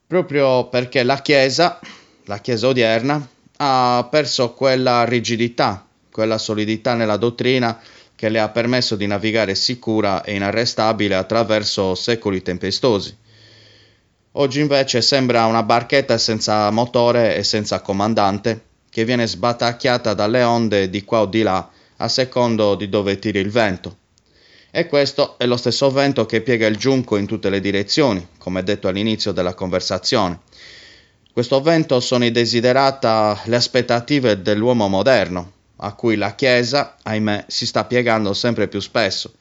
Proprio 0.05 0.67
perché 0.67 1.01
la 1.01 1.19
Chiesa, 1.23 1.79
la 2.25 2.37
Chiesa 2.37 2.67
odierna, 2.67 3.27
ha 3.57 4.07
perso 4.07 4.53
quella 4.53 5.03
rigidità, 5.03 5.83
quella 6.11 6.37
solidità 6.37 6.93
nella 6.93 7.17
dottrina 7.17 7.81
che 8.15 8.29
le 8.29 8.39
ha 8.39 8.49
permesso 8.49 8.95
di 8.95 9.07
navigare 9.07 9.55
sicura 9.55 10.23
e 10.23 10.35
inarrestabile 10.35 11.15
attraverso 11.15 11.95
secoli 11.95 12.41
tempestosi. 12.41 13.15
Oggi 14.37 14.59
invece 14.59 15.01
sembra 15.01 15.45
una 15.45 15.63
barchetta 15.63 16.17
senza 16.17 16.69
motore 16.71 17.35
e 17.35 17.43
senza 17.43 17.81
comandante, 17.81 18.63
che 18.89 19.05
viene 19.05 19.27
sbatacchiata 19.27 20.13
dalle 20.13 20.43
onde 20.43 20.89
di 20.89 21.03
qua 21.03 21.21
o 21.21 21.25
di 21.25 21.41
là, 21.41 21.69
a 21.97 22.07
secondo 22.07 22.75
di 22.75 22.89
dove 22.89 23.17
tiri 23.19 23.39
il 23.39 23.49
vento. 23.49 23.97
E 24.71 24.87
questo 24.87 25.37
è 25.37 25.45
lo 25.45 25.55
stesso 25.55 25.89
vento 25.89 26.25
che 26.25 26.41
piega 26.41 26.67
il 26.67 26.75
giunco 26.75 27.15
in 27.15 27.25
tutte 27.25 27.49
le 27.49 27.61
direzioni, 27.61 28.27
come 28.37 28.61
detto 28.61 28.89
all'inizio 28.89 29.31
della 29.31 29.53
conversazione. 29.53 30.39
Questo 31.31 31.61
vento 31.61 32.01
sono 32.01 32.25
i 32.25 32.31
desiderata, 32.31 33.39
le 33.45 33.55
aspettative 33.55 34.41
dell'uomo 34.41 34.89
moderno, 34.89 35.51
a 35.77 35.93
cui 35.93 36.15
la 36.15 36.35
Chiesa, 36.35 36.95
ahimè, 37.01 37.45
si 37.47 37.65
sta 37.65 37.85
piegando 37.85 38.33
sempre 38.33 38.67
più 38.67 38.79
spesso, 38.79 39.33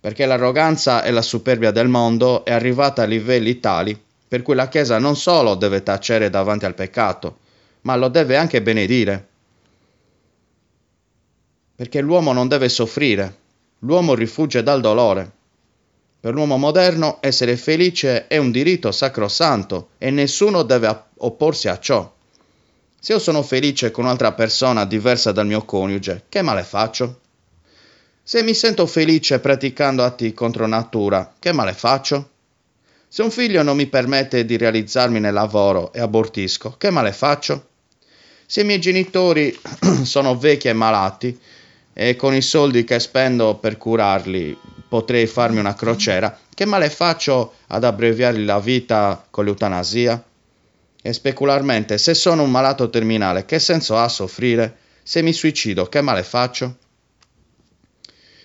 perché 0.00 0.26
l'arroganza 0.26 1.02
e 1.02 1.10
la 1.10 1.22
superbia 1.22 1.70
del 1.70 1.88
mondo 1.88 2.44
è 2.44 2.52
arrivata 2.52 3.02
a 3.02 3.06
livelli 3.06 3.60
tali 3.60 4.08
per 4.30 4.42
cui 4.42 4.54
la 4.54 4.68
Chiesa 4.68 5.00
non 5.00 5.16
solo 5.16 5.56
deve 5.56 5.82
tacere 5.82 6.30
davanti 6.30 6.64
al 6.64 6.76
peccato, 6.76 7.38
ma 7.80 7.96
lo 7.96 8.06
deve 8.06 8.36
anche 8.36 8.62
benedire. 8.62 9.26
Perché 11.74 12.00
l'uomo 12.00 12.32
non 12.32 12.46
deve 12.46 12.68
soffrire, 12.68 13.34
l'uomo 13.80 14.14
rifugge 14.14 14.62
dal 14.62 14.80
dolore. 14.80 15.28
Per 16.20 16.32
l'uomo 16.32 16.58
moderno 16.58 17.18
essere 17.18 17.56
felice 17.56 18.28
è 18.28 18.36
un 18.36 18.52
diritto 18.52 18.92
sacrosanto 18.92 19.88
e 19.98 20.10
nessuno 20.10 20.62
deve 20.62 21.06
opporsi 21.16 21.66
a 21.66 21.80
ciò. 21.80 22.14
Se 23.02 23.14
io 23.14 23.18
sono 23.18 23.42
felice 23.42 23.90
con 23.90 24.04
un'altra 24.04 24.32
persona 24.32 24.84
diversa 24.84 25.32
dal 25.32 25.46
mio 25.46 25.64
coniuge, 25.64 26.24
che 26.28 26.42
male 26.42 26.62
faccio? 26.62 27.20
Se 28.22 28.42
mi 28.42 28.52
sento 28.52 28.84
felice 28.84 29.40
praticando 29.40 30.04
atti 30.04 30.34
contro 30.34 30.66
natura, 30.66 31.32
che 31.38 31.50
male 31.54 31.72
faccio? 31.72 32.28
Se 33.08 33.22
un 33.22 33.30
figlio 33.30 33.62
non 33.62 33.76
mi 33.76 33.86
permette 33.86 34.44
di 34.44 34.58
realizzarmi 34.58 35.18
nel 35.18 35.32
lavoro 35.32 35.94
e 35.94 36.00
abortisco, 36.00 36.74
che 36.76 36.90
male 36.90 37.12
faccio? 37.12 37.68
Se 38.44 38.60
i 38.60 38.64
miei 38.64 38.80
genitori 38.80 39.58
sono 40.04 40.36
vecchi 40.36 40.68
e 40.68 40.74
malati 40.74 41.40
e 41.94 42.16
con 42.16 42.34
i 42.34 42.42
soldi 42.42 42.84
che 42.84 43.00
spendo 43.00 43.54
per 43.54 43.78
curarli 43.78 44.54
potrei 44.86 45.26
farmi 45.26 45.58
una 45.58 45.74
crociera, 45.74 46.38
che 46.52 46.66
male 46.66 46.90
faccio 46.90 47.54
ad 47.68 47.82
abbreviargli 47.82 48.44
la 48.44 48.60
vita 48.60 49.24
con 49.30 49.46
l'eutanasia? 49.46 50.22
E 51.02 51.12
specularmente, 51.12 51.96
se 51.96 52.14
sono 52.14 52.42
un 52.42 52.50
malato 52.50 52.90
terminale, 52.90 53.46
che 53.46 53.58
senso 53.58 53.96
ha 53.96 54.08
soffrire? 54.08 54.76
Se 55.02 55.22
mi 55.22 55.32
suicido, 55.32 55.86
che 55.86 56.00
male 56.02 56.22
faccio? 56.22 56.76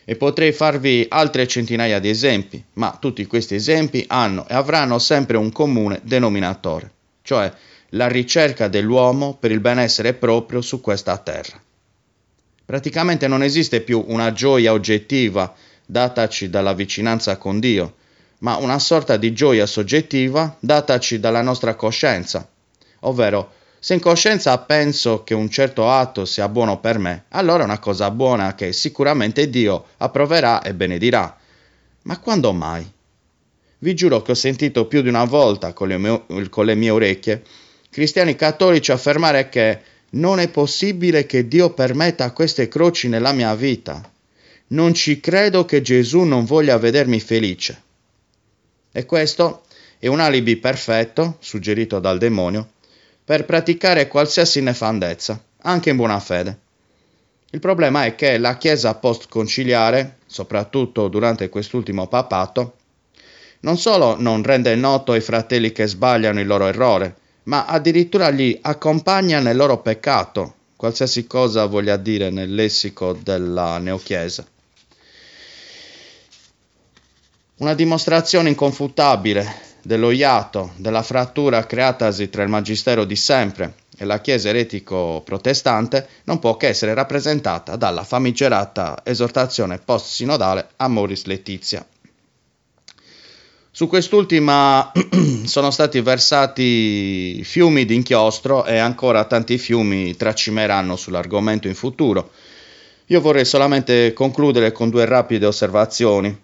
E 0.06 0.16
potrei 0.16 0.54
farvi 0.54 1.06
altre 1.10 1.48
centinaia 1.48 2.00
di 2.00 2.10
esempi, 2.10 2.64
ma 2.74 2.98
tutti 3.00 3.26
questi 3.26 3.56
esempi 3.56 4.06
hanno 4.08 4.48
e 4.48 4.54
avranno 4.54 5.00
sempre 5.00 5.36
un 5.36 5.52
comune 5.52 6.00
denominatore, 6.04 6.92
cioè 7.24 7.52
la 7.90 8.08
ricerca 8.08 8.68
dell'uomo 8.68 9.36
per 9.36 9.52
il 9.52 9.60
benessere 9.60 10.14
proprio 10.14 10.62
su 10.62 10.80
questa 10.80 11.18
terra. 11.18 11.62
Praticamente 12.64 13.28
non 13.28 13.44
esiste 13.44 13.82
più 13.82 14.04
una 14.08 14.32
gioia 14.32 14.72
oggettiva 14.72 15.54
dataci 15.86 16.50
dalla 16.50 16.74
vicinanza 16.74 17.38
con 17.38 17.60
Dio, 17.60 17.96
ma 18.46 18.58
una 18.58 18.78
sorta 18.78 19.18
di 19.18 19.34
gioia 19.34 19.66
soggettiva 19.66 20.56
dataci 20.60 21.20
dalla 21.20 21.42
nostra 21.42 21.74
coscienza, 21.74 22.48
ovvero 23.00 23.54
se 23.80 23.96
in 23.96 24.00
coscienza 24.00 24.56
penso 24.60 25.24
che 25.24 25.34
un 25.34 25.50
certo 25.50 25.90
atto 25.90 26.26
sia 26.26 26.48
buono 26.48 26.80
per 26.80 27.00
me, 27.00 27.24
allora 27.30 27.64
è 27.64 27.66
una 27.66 27.80
cosa 27.80 28.12
buona 28.12 28.54
che 28.54 28.72
sicuramente 28.72 29.50
Dio 29.50 29.86
approverà 29.98 30.62
e 30.62 30.76
benedirà. 30.76 31.36
Ma 32.04 32.20
quando 32.20 32.54
mai? 32.54 32.88
Vi 33.80 33.96
giuro 33.96 34.22
che 34.22 34.32
ho 34.32 34.36
sentito 34.36 34.86
più 34.86 35.02
di 35.02 35.10
una 35.10 35.26
volta 35.26 35.74
con 35.74 35.88
le 35.88 35.98
mie, 35.98 36.50
con 36.50 36.66
le 36.66 36.76
mie 36.76 36.92
orecchie 36.92 37.42
cristiani 37.90 38.36
cattolici 38.36 38.92
affermare 38.92 39.50
che 39.50 39.80
non 40.12 40.40
è 40.40 40.50
possibile 40.50 41.26
che 41.26 41.48
Dio 41.48 41.72
permetta 41.72 42.32
queste 42.32 42.68
croci 42.68 43.08
nella 43.08 43.32
mia 43.32 43.56
vita. 43.56 44.08
Non 44.68 44.94
ci 44.94 45.20
credo 45.20 45.66
che 45.66 45.82
Gesù 45.82 46.22
non 46.22 46.46
voglia 46.46 46.78
vedermi 46.78 47.20
felice. 47.20 47.82
E 48.98 49.06
questo 49.06 49.64
è 50.00 50.08
un 50.08 50.22
alibi 50.22 50.56
perfetto, 50.56 51.36
suggerito 51.42 52.00
dal 52.00 52.18
demonio, 52.18 52.70
per 53.26 53.44
praticare 53.44 54.08
qualsiasi 54.08 54.62
nefandezza, 54.62 55.38
anche 55.64 55.90
in 55.90 55.98
buona 55.98 56.18
fede. 56.22 56.60
Il 57.50 57.60
problema 57.60 58.06
è 58.06 58.16
che 58.16 58.38
la 58.38 58.56
Chiesa 58.56 58.96
post-conciliare, 58.96 60.20
soprattutto 60.26 61.10
durante 61.10 61.50
quest'ultimo 61.50 62.08
papato, 62.08 62.78
non 63.60 63.78
solo 63.78 64.16
non 64.18 64.42
rende 64.44 64.74
noto 64.76 65.12
ai 65.12 65.20
fratelli 65.20 65.74
che 65.74 65.88
sbagliano 65.88 66.40
il 66.40 66.48
loro 66.48 66.68
errore, 66.68 67.18
ma 67.44 67.66
addirittura 67.66 68.30
li 68.30 68.58
accompagna 68.62 69.42
nel 69.42 69.58
loro 69.58 69.82
peccato, 69.82 70.54
qualsiasi 70.78 71.28
cosa 71.28 71.66
voglia 71.66 71.98
dire 71.98 72.30
nel 72.30 72.56
lessico 72.56 73.12
della 73.12 73.78
neochiesa. 73.78 74.48
Una 77.58 77.74
dimostrazione 77.74 78.50
inconfutabile 78.50 79.78
dello 79.82 80.12
iato, 80.12 80.74
della 80.76 81.02
frattura 81.02 81.66
creatasi 81.66 82.30
tra 82.30 82.44
il 82.44 82.50
magistero 82.50 83.06
di 83.06 83.16
sempre 83.16 83.76
e 83.98 84.04
la 84.04 84.20
Chiesa 84.20 84.50
eretico-protestante 84.50 86.06
non 86.26 86.40
può 86.40 86.58
che 86.58 86.68
essere 86.68 86.94
rappresentata 86.94 87.78
dalla 87.78 88.04
famigerata 88.04 89.00
esortazione 89.06 89.78
post-sinodale 89.78 90.68
Amoris 90.76 91.24
Letizia. 91.24 91.88
Su 93.72 93.88
quest'ultima 93.88 94.92
sono 95.46 95.72
stati 95.72 96.02
versati 96.02 97.42
fiumi 97.46 97.86
di 97.86 97.96
inchiostro 97.96 98.66
e 98.66 98.80
ancora 98.80 99.24
tanti 99.24 99.58
fiumi 99.58 100.14
tracimeranno 100.18 100.98
sull'argomento 100.98 101.70
in 101.70 101.76
futuro. 101.76 102.32
Io 103.06 103.22
vorrei 103.22 103.46
solamente 103.46 104.12
concludere 104.12 104.74
con 104.74 104.90
due 104.90 105.06
rapide 105.06 105.46
osservazioni. 105.46 106.44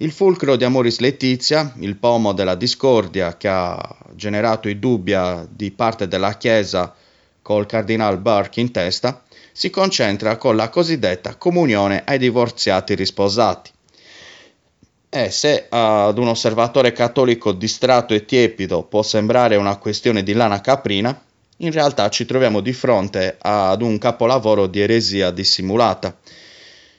Il 0.00 0.12
fulcro 0.12 0.54
di 0.54 0.62
Amoris 0.62 1.00
Letizia, 1.00 1.72
il 1.80 1.96
pomo 1.96 2.32
della 2.32 2.54
discordia 2.54 3.36
che 3.36 3.48
ha 3.48 3.96
generato 4.14 4.68
i 4.68 4.78
dubbi 4.78 5.12
di 5.50 5.72
parte 5.72 6.06
della 6.06 6.36
Chiesa 6.36 6.94
col 7.42 7.66
cardinal 7.66 8.18
Burke 8.18 8.60
in 8.60 8.70
testa, 8.70 9.24
si 9.50 9.70
concentra 9.70 10.36
con 10.36 10.54
la 10.54 10.68
cosiddetta 10.68 11.34
comunione 11.34 12.04
ai 12.06 12.18
divorziati 12.18 12.94
risposati. 12.94 13.72
E 15.08 15.30
se 15.32 15.66
ad 15.68 16.16
un 16.16 16.28
osservatore 16.28 16.92
cattolico 16.92 17.50
distratto 17.50 18.14
e 18.14 18.24
tiepido 18.24 18.84
può 18.84 19.02
sembrare 19.02 19.56
una 19.56 19.78
questione 19.78 20.22
di 20.22 20.32
lana 20.32 20.60
caprina, 20.60 21.20
in 21.56 21.72
realtà 21.72 22.08
ci 22.08 22.24
troviamo 22.24 22.60
di 22.60 22.72
fronte 22.72 23.36
ad 23.36 23.82
un 23.82 23.98
capolavoro 23.98 24.68
di 24.68 24.78
eresia 24.78 25.32
dissimulata, 25.32 26.16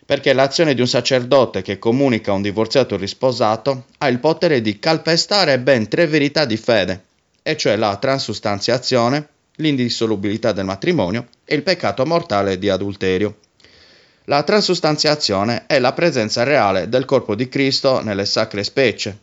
perché 0.09 0.33
l'azione 0.33 0.73
di 0.73 0.81
un 0.81 0.87
sacerdote 0.87 1.61
che 1.61 1.77
comunica 1.77 2.33
un 2.33 2.41
divorziato 2.41 2.97
risposato 2.97 3.85
ha 3.99 4.07
il 4.07 4.17
potere 4.17 4.59
di 4.59 4.79
calpestare 4.79 5.59
ben 5.59 5.87
tre 5.87 6.07
verità 6.07 6.45
di 6.45 6.57
fede, 6.57 7.03
e 7.43 7.55
cioè 7.55 7.75
la 7.75 7.95
transustanziazione, 7.97 9.27
l'indissolubilità 9.57 10.51
del 10.51 10.65
matrimonio 10.65 11.27
e 11.45 11.53
il 11.53 11.61
peccato 11.61 12.07
mortale 12.07 12.57
di 12.57 12.69
adulterio. 12.69 13.37
La 14.23 14.41
transustanziazione 14.41 15.67
è 15.67 15.77
la 15.77 15.93
presenza 15.93 16.41
reale 16.41 16.89
del 16.89 17.05
corpo 17.05 17.35
di 17.35 17.47
Cristo 17.47 18.01
nelle 18.01 18.25
sacre 18.25 18.63
specie. 18.63 19.15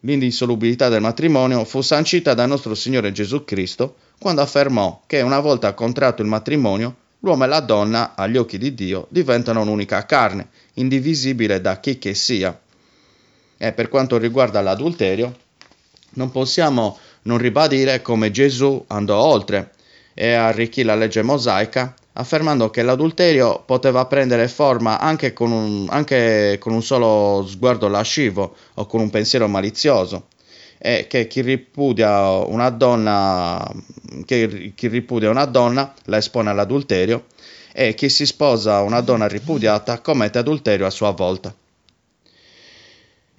L'indissolubilità 0.00 0.88
del 0.88 1.02
matrimonio 1.02 1.66
fu 1.66 1.82
sancita 1.82 2.32
da 2.32 2.46
nostro 2.46 2.74
Signore 2.74 3.12
Gesù 3.12 3.44
Cristo 3.44 3.96
quando 4.18 4.40
affermò 4.40 5.02
che 5.04 5.20
una 5.20 5.40
volta 5.40 5.74
contratto 5.74 6.22
il 6.22 6.28
matrimonio, 6.28 6.96
l'uomo 7.20 7.44
e 7.44 7.46
la 7.46 7.60
donna, 7.60 8.14
agli 8.14 8.36
occhi 8.36 8.58
di 8.58 8.74
Dio, 8.74 9.06
diventano 9.10 9.60
un'unica 9.62 10.04
carne, 10.06 10.48
indivisibile 10.74 11.60
da 11.60 11.80
chi 11.80 11.98
che 11.98 12.14
sia. 12.14 12.58
E 13.56 13.72
per 13.72 13.88
quanto 13.88 14.18
riguarda 14.18 14.60
l'adulterio, 14.60 15.34
non 16.10 16.30
possiamo 16.30 16.98
non 17.22 17.38
ribadire 17.38 18.02
come 18.02 18.30
Gesù 18.30 18.82
andò 18.88 19.20
oltre 19.20 19.72
e 20.14 20.32
arricchì 20.32 20.82
la 20.82 20.94
legge 20.94 21.22
mosaica 21.22 21.94
affermando 22.14 22.70
che 22.70 22.82
l'adulterio 22.82 23.62
poteva 23.64 24.06
prendere 24.06 24.48
forma 24.48 24.98
anche 24.98 25.32
con, 25.32 25.52
un, 25.52 25.86
anche 25.88 26.56
con 26.58 26.72
un 26.72 26.82
solo 26.82 27.46
sguardo 27.46 27.86
lascivo 27.86 28.56
o 28.74 28.86
con 28.86 29.00
un 29.00 29.10
pensiero 29.10 29.46
malizioso 29.46 30.26
e 30.78 31.06
che 31.08 31.26
chi 31.26 31.40
ripudia 31.40 32.30
una 32.30 32.70
donna, 32.70 33.68
che, 34.24 34.72
chi 34.74 34.86
ripudia 34.88 35.28
una 35.30 35.44
donna 35.44 35.92
la 36.04 36.18
espone 36.18 36.50
all'adulterio 36.50 37.26
e 37.72 37.94
chi 37.94 38.08
si 38.08 38.26
sposa 38.26 38.80
una 38.82 39.00
donna 39.00 39.26
ripudiata 39.26 40.00
commette 40.00 40.38
adulterio 40.38 40.86
a 40.86 40.90
sua 40.90 41.10
volta. 41.10 41.54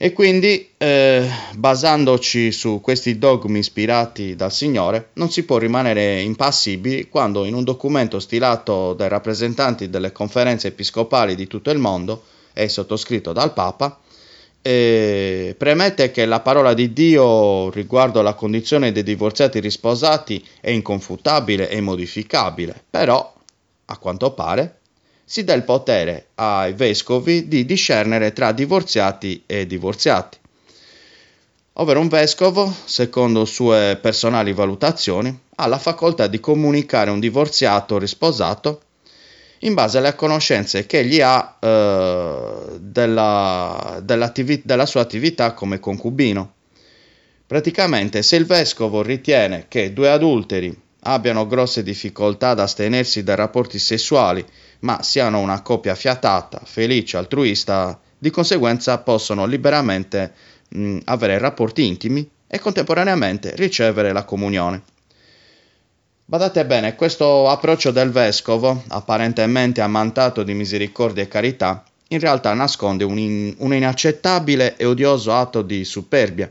E 0.01 0.13
quindi, 0.13 0.69
eh, 0.77 1.29
basandoci 1.55 2.53
su 2.53 2.79
questi 2.79 3.17
dogmi 3.17 3.59
ispirati 3.59 4.33
dal 4.33 4.53
Signore, 4.53 5.09
non 5.15 5.29
si 5.29 5.43
può 5.43 5.57
rimanere 5.57 6.21
impassibili 6.21 7.09
quando 7.09 7.43
in 7.43 7.53
un 7.53 7.65
documento 7.65 8.19
stilato 8.19 8.93
dai 8.93 9.09
rappresentanti 9.09 9.89
delle 9.89 10.13
conferenze 10.13 10.69
episcopali 10.69 11.35
di 11.35 11.47
tutto 11.47 11.69
il 11.69 11.79
mondo 11.79 12.23
e 12.53 12.69
sottoscritto 12.69 13.33
dal 13.33 13.51
Papa, 13.51 13.99
eh, 14.61 15.55
premette 15.57 16.11
che 16.11 16.25
la 16.25 16.41
parola 16.41 16.73
di 16.73 16.91
Dio 16.91 17.69
riguardo 17.71 18.19
alla 18.19 18.33
condizione 18.33 18.91
dei 18.91 19.03
divorziati 19.03 19.59
risposati 19.59 20.45
è 20.59 20.69
inconfutabile 20.69 21.69
e 21.69 21.77
immodificabile, 21.77 22.83
però, 22.89 23.33
a 23.85 23.97
quanto 23.97 24.33
pare, 24.33 24.79
si 25.23 25.43
dà 25.43 25.53
il 25.53 25.63
potere 25.63 26.29
ai 26.35 26.73
vescovi 26.73 27.47
di 27.47 27.63
discernere 27.65 28.33
tra 28.33 28.51
divorziati 28.51 29.43
e 29.45 29.65
divorziati. 29.67 30.37
Ovvero 31.73 31.99
un 31.99 32.07
vescovo, 32.09 32.73
secondo 32.83 33.45
sue 33.45 33.97
personali 34.01 34.51
valutazioni, 34.53 35.39
ha 35.55 35.67
la 35.67 35.77
facoltà 35.77 36.27
di 36.27 36.39
comunicare 36.39 37.09
un 37.09 37.19
divorziato 37.19 37.97
risposato 37.97 38.81
in 39.59 39.73
base 39.73 39.97
alle 39.97 40.15
conoscenze 40.15 40.85
che 40.85 40.99
egli 40.99 41.21
ha 41.21 41.57
eh, 41.59 42.77
della, 42.79 44.01
della 44.03 44.85
sua 44.85 45.01
attività 45.01 45.53
come 45.53 45.79
concubino. 45.79 46.53
Praticamente, 47.45 48.21
se 48.21 48.35
il 48.35 48.45
vescovo 48.45 49.01
ritiene 49.01 49.65
che 49.67 49.91
due 49.91 50.09
adulteri 50.09 50.75
abbiano 51.01 51.47
grosse 51.47 51.81
difficoltà 51.81 52.49
ad 52.49 52.59
astenersi 52.59 53.23
dai 53.23 53.35
rapporti 53.35 53.79
sessuali 53.79 54.45
ma 54.81 55.01
siano 55.01 55.39
una 55.39 55.61
coppia 55.61 55.95
fiatata, 55.95 56.61
felice, 56.63 57.17
altruista, 57.17 57.99
di 58.17 58.29
conseguenza 58.29 58.97
possono 58.99 59.45
liberamente 59.45 60.33
mh, 60.69 60.99
avere 61.05 61.37
rapporti 61.37 61.85
intimi 61.85 62.29
e 62.47 62.59
contemporaneamente 62.59 63.55
ricevere 63.55 64.11
la 64.11 64.25
comunione. 64.25 64.83
Badate 66.29 66.63
bene, 66.63 66.93
questo 66.93 67.49
approccio 67.49 67.89
del 67.89 68.11
vescovo, 68.11 68.83
apparentemente 68.89 69.81
ammantato 69.81 70.43
di 70.43 70.53
misericordia 70.53 71.23
e 71.23 71.27
carità, 71.27 71.83
in 72.09 72.19
realtà 72.19 72.53
nasconde 72.53 73.03
un, 73.03 73.17
in, 73.17 73.55
un 73.57 73.73
inaccettabile 73.73 74.77
e 74.77 74.85
odioso 74.85 75.33
atto 75.33 75.63
di 75.63 75.83
superbia. 75.83 76.47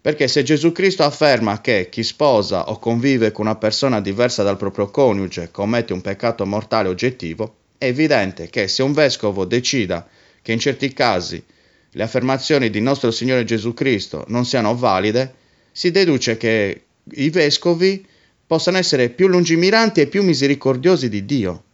Perché 0.00 0.28
se 0.28 0.44
Gesù 0.44 0.70
Cristo 0.70 1.02
afferma 1.02 1.60
che 1.60 1.88
chi 1.90 2.04
sposa 2.04 2.70
o 2.70 2.78
convive 2.78 3.32
con 3.32 3.46
una 3.46 3.56
persona 3.56 4.00
diversa 4.00 4.44
dal 4.44 4.56
proprio 4.56 4.88
coniuge 4.88 5.50
commette 5.50 5.92
un 5.92 6.00
peccato 6.00 6.46
mortale 6.46 6.88
oggettivo, 6.88 7.56
è 7.78 7.86
evidente 7.86 8.48
che 8.50 8.68
se 8.68 8.84
un 8.84 8.92
vescovo 8.92 9.44
decida 9.46 10.06
che 10.40 10.52
in 10.52 10.60
certi 10.60 10.92
casi 10.92 11.44
le 11.90 12.02
affermazioni 12.04 12.70
di 12.70 12.80
nostro 12.80 13.10
Signore 13.10 13.42
Gesù 13.42 13.74
Cristo 13.74 14.24
non 14.28 14.44
siano 14.44 14.76
valide, 14.76 15.34
si 15.72 15.90
deduce 15.90 16.36
che 16.36 16.82
i 17.14 17.30
vescovi 17.30 18.14
possano 18.46 18.78
essere 18.78 19.10
più 19.10 19.26
lungimiranti 19.26 20.00
e 20.00 20.06
più 20.06 20.22
misericordiosi 20.22 21.08
di 21.08 21.24
Dio. 21.24 21.64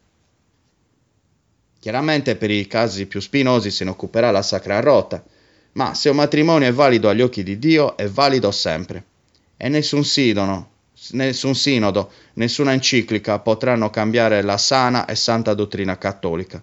Chiaramente 1.78 2.36
per 2.36 2.50
i 2.50 2.66
casi 2.66 3.06
più 3.06 3.20
spinosi 3.20 3.70
se 3.70 3.84
ne 3.84 3.90
occuperà 3.90 4.30
la 4.30 4.42
Sacra 4.42 4.80
Rota, 4.80 5.22
ma 5.72 5.94
se 5.94 6.08
un 6.08 6.16
matrimonio 6.16 6.68
è 6.68 6.72
valido 6.72 7.08
agli 7.08 7.22
occhi 7.22 7.42
di 7.42 7.58
Dio, 7.58 7.96
è 7.96 8.06
valido 8.08 8.50
sempre. 8.50 9.04
E 9.56 9.68
nessun 9.68 10.04
sidono, 10.04 10.70
nessun 11.10 11.54
sinodo, 11.54 12.10
nessuna 12.34 12.72
enciclica 12.72 13.38
potranno 13.40 13.90
cambiare 13.90 14.42
la 14.42 14.58
sana 14.58 15.06
e 15.06 15.14
santa 15.14 15.54
dottrina 15.54 15.98
cattolica. 15.98 16.62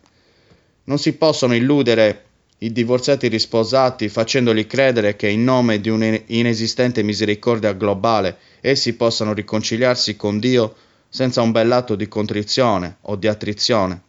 Non 0.85 0.97
si 0.97 1.13
possono 1.13 1.55
illudere 1.55 2.28
i 2.61 2.71
divorziati 2.73 3.27
risposati 3.29 4.09
facendoli 4.09 4.67
credere 4.67 5.15
che 5.15 5.29
in 5.29 5.43
nome 5.43 5.79
di 5.79 5.89
un'inesistente 5.89 7.03
misericordia 7.03 7.73
globale 7.73 8.37
essi 8.59 8.95
possano 8.95 9.33
riconciliarsi 9.33 10.17
con 10.17 10.39
Dio 10.39 10.75
senza 11.07 11.41
un 11.41 11.51
bell'atto 11.51 11.95
di 11.95 12.07
contrizione 12.09 12.97
o 13.01 13.15
di 13.15 13.27
attrizione. 13.27 14.01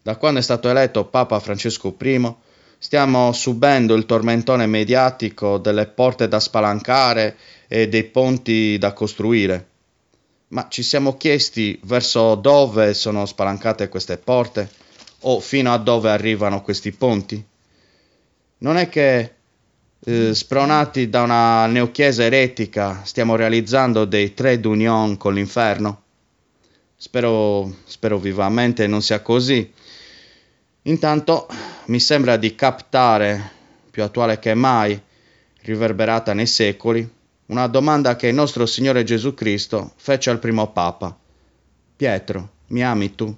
Da 0.00 0.16
quando 0.16 0.38
è 0.38 0.42
stato 0.42 0.68
eletto 0.68 1.06
Papa 1.06 1.40
Francesco 1.40 1.96
I, 2.00 2.34
stiamo 2.78 3.32
subendo 3.32 3.94
il 3.94 4.06
tormentone 4.06 4.66
mediatico 4.66 5.58
delle 5.58 5.86
porte 5.86 6.28
da 6.28 6.38
spalancare 6.38 7.36
e 7.66 7.88
dei 7.88 8.04
ponti 8.04 8.78
da 8.78 8.92
costruire. 8.92 9.66
Ma 10.48 10.68
ci 10.68 10.84
siamo 10.84 11.16
chiesti 11.16 11.80
verso 11.82 12.36
dove 12.36 12.94
sono 12.94 13.26
spalancate 13.26 13.88
queste 13.88 14.16
porte 14.18 14.84
o 15.20 15.40
fino 15.40 15.72
a 15.72 15.78
dove 15.78 16.10
arrivano 16.10 16.62
questi 16.62 16.92
ponti? 16.92 17.44
Non 18.58 18.76
è 18.76 18.88
che 18.88 19.34
eh, 19.98 20.34
spronati 20.34 21.08
da 21.08 21.22
una 21.22 21.66
neochiesa 21.66 22.24
eretica 22.24 23.02
stiamo 23.04 23.36
realizzando 23.36 24.04
dei 24.04 24.34
trade 24.34 24.66
union 24.66 25.16
con 25.16 25.34
l'inferno? 25.34 26.02
Spero, 26.96 27.74
spero 27.84 28.18
vivamente 28.18 28.86
non 28.86 29.02
sia 29.02 29.20
così. 29.20 29.72
Intanto 30.82 31.48
mi 31.86 32.00
sembra 32.00 32.36
di 32.36 32.54
captare, 32.54 33.50
più 33.90 34.02
attuale 34.02 34.38
che 34.38 34.54
mai, 34.54 35.00
riverberata 35.62 36.32
nei 36.32 36.46
secoli, 36.46 37.08
una 37.46 37.66
domanda 37.66 38.16
che 38.16 38.28
il 38.28 38.34
nostro 38.34 38.66
Signore 38.66 39.04
Gesù 39.04 39.34
Cristo 39.34 39.92
fece 39.96 40.30
al 40.30 40.38
primo 40.38 40.70
Papa. 40.72 41.16
Pietro, 41.96 42.50
mi 42.68 42.82
ami 42.82 43.14
tu? 43.14 43.36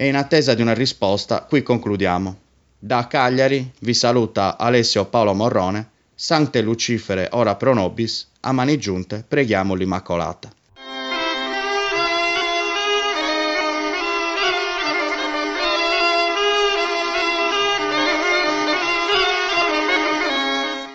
E 0.00 0.06
in 0.06 0.14
attesa 0.14 0.54
di 0.54 0.62
una 0.62 0.74
risposta, 0.74 1.42
qui 1.42 1.64
concludiamo. 1.64 2.36
Da 2.78 3.08
Cagliari 3.08 3.68
vi 3.80 3.94
saluta 3.94 4.56
Alessio 4.56 5.06
Paolo 5.06 5.34
Morrone, 5.34 5.90
Sancte 6.14 6.60
Lucifere 6.60 7.28
ora 7.32 7.56
pro 7.56 7.74
nobis, 7.74 8.28
a 8.42 8.52
mani 8.52 8.78
giunte 8.78 9.24
preghiamo 9.26 9.74
l'Immacolata. 9.74 10.52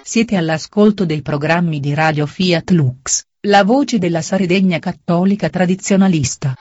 Siete 0.01 0.37
all'ascolto 0.37 1.03
dei 1.03 1.21
programmi 1.21 1.81
di 1.81 1.93
Radio 1.93 2.25
Fiat 2.25 2.69
Lux, 2.69 3.21
la 3.47 3.65
voce 3.65 3.97
della 3.97 4.21
Sardegna 4.21 4.79
cattolica 4.79 5.49
tradizionalista. 5.49 6.53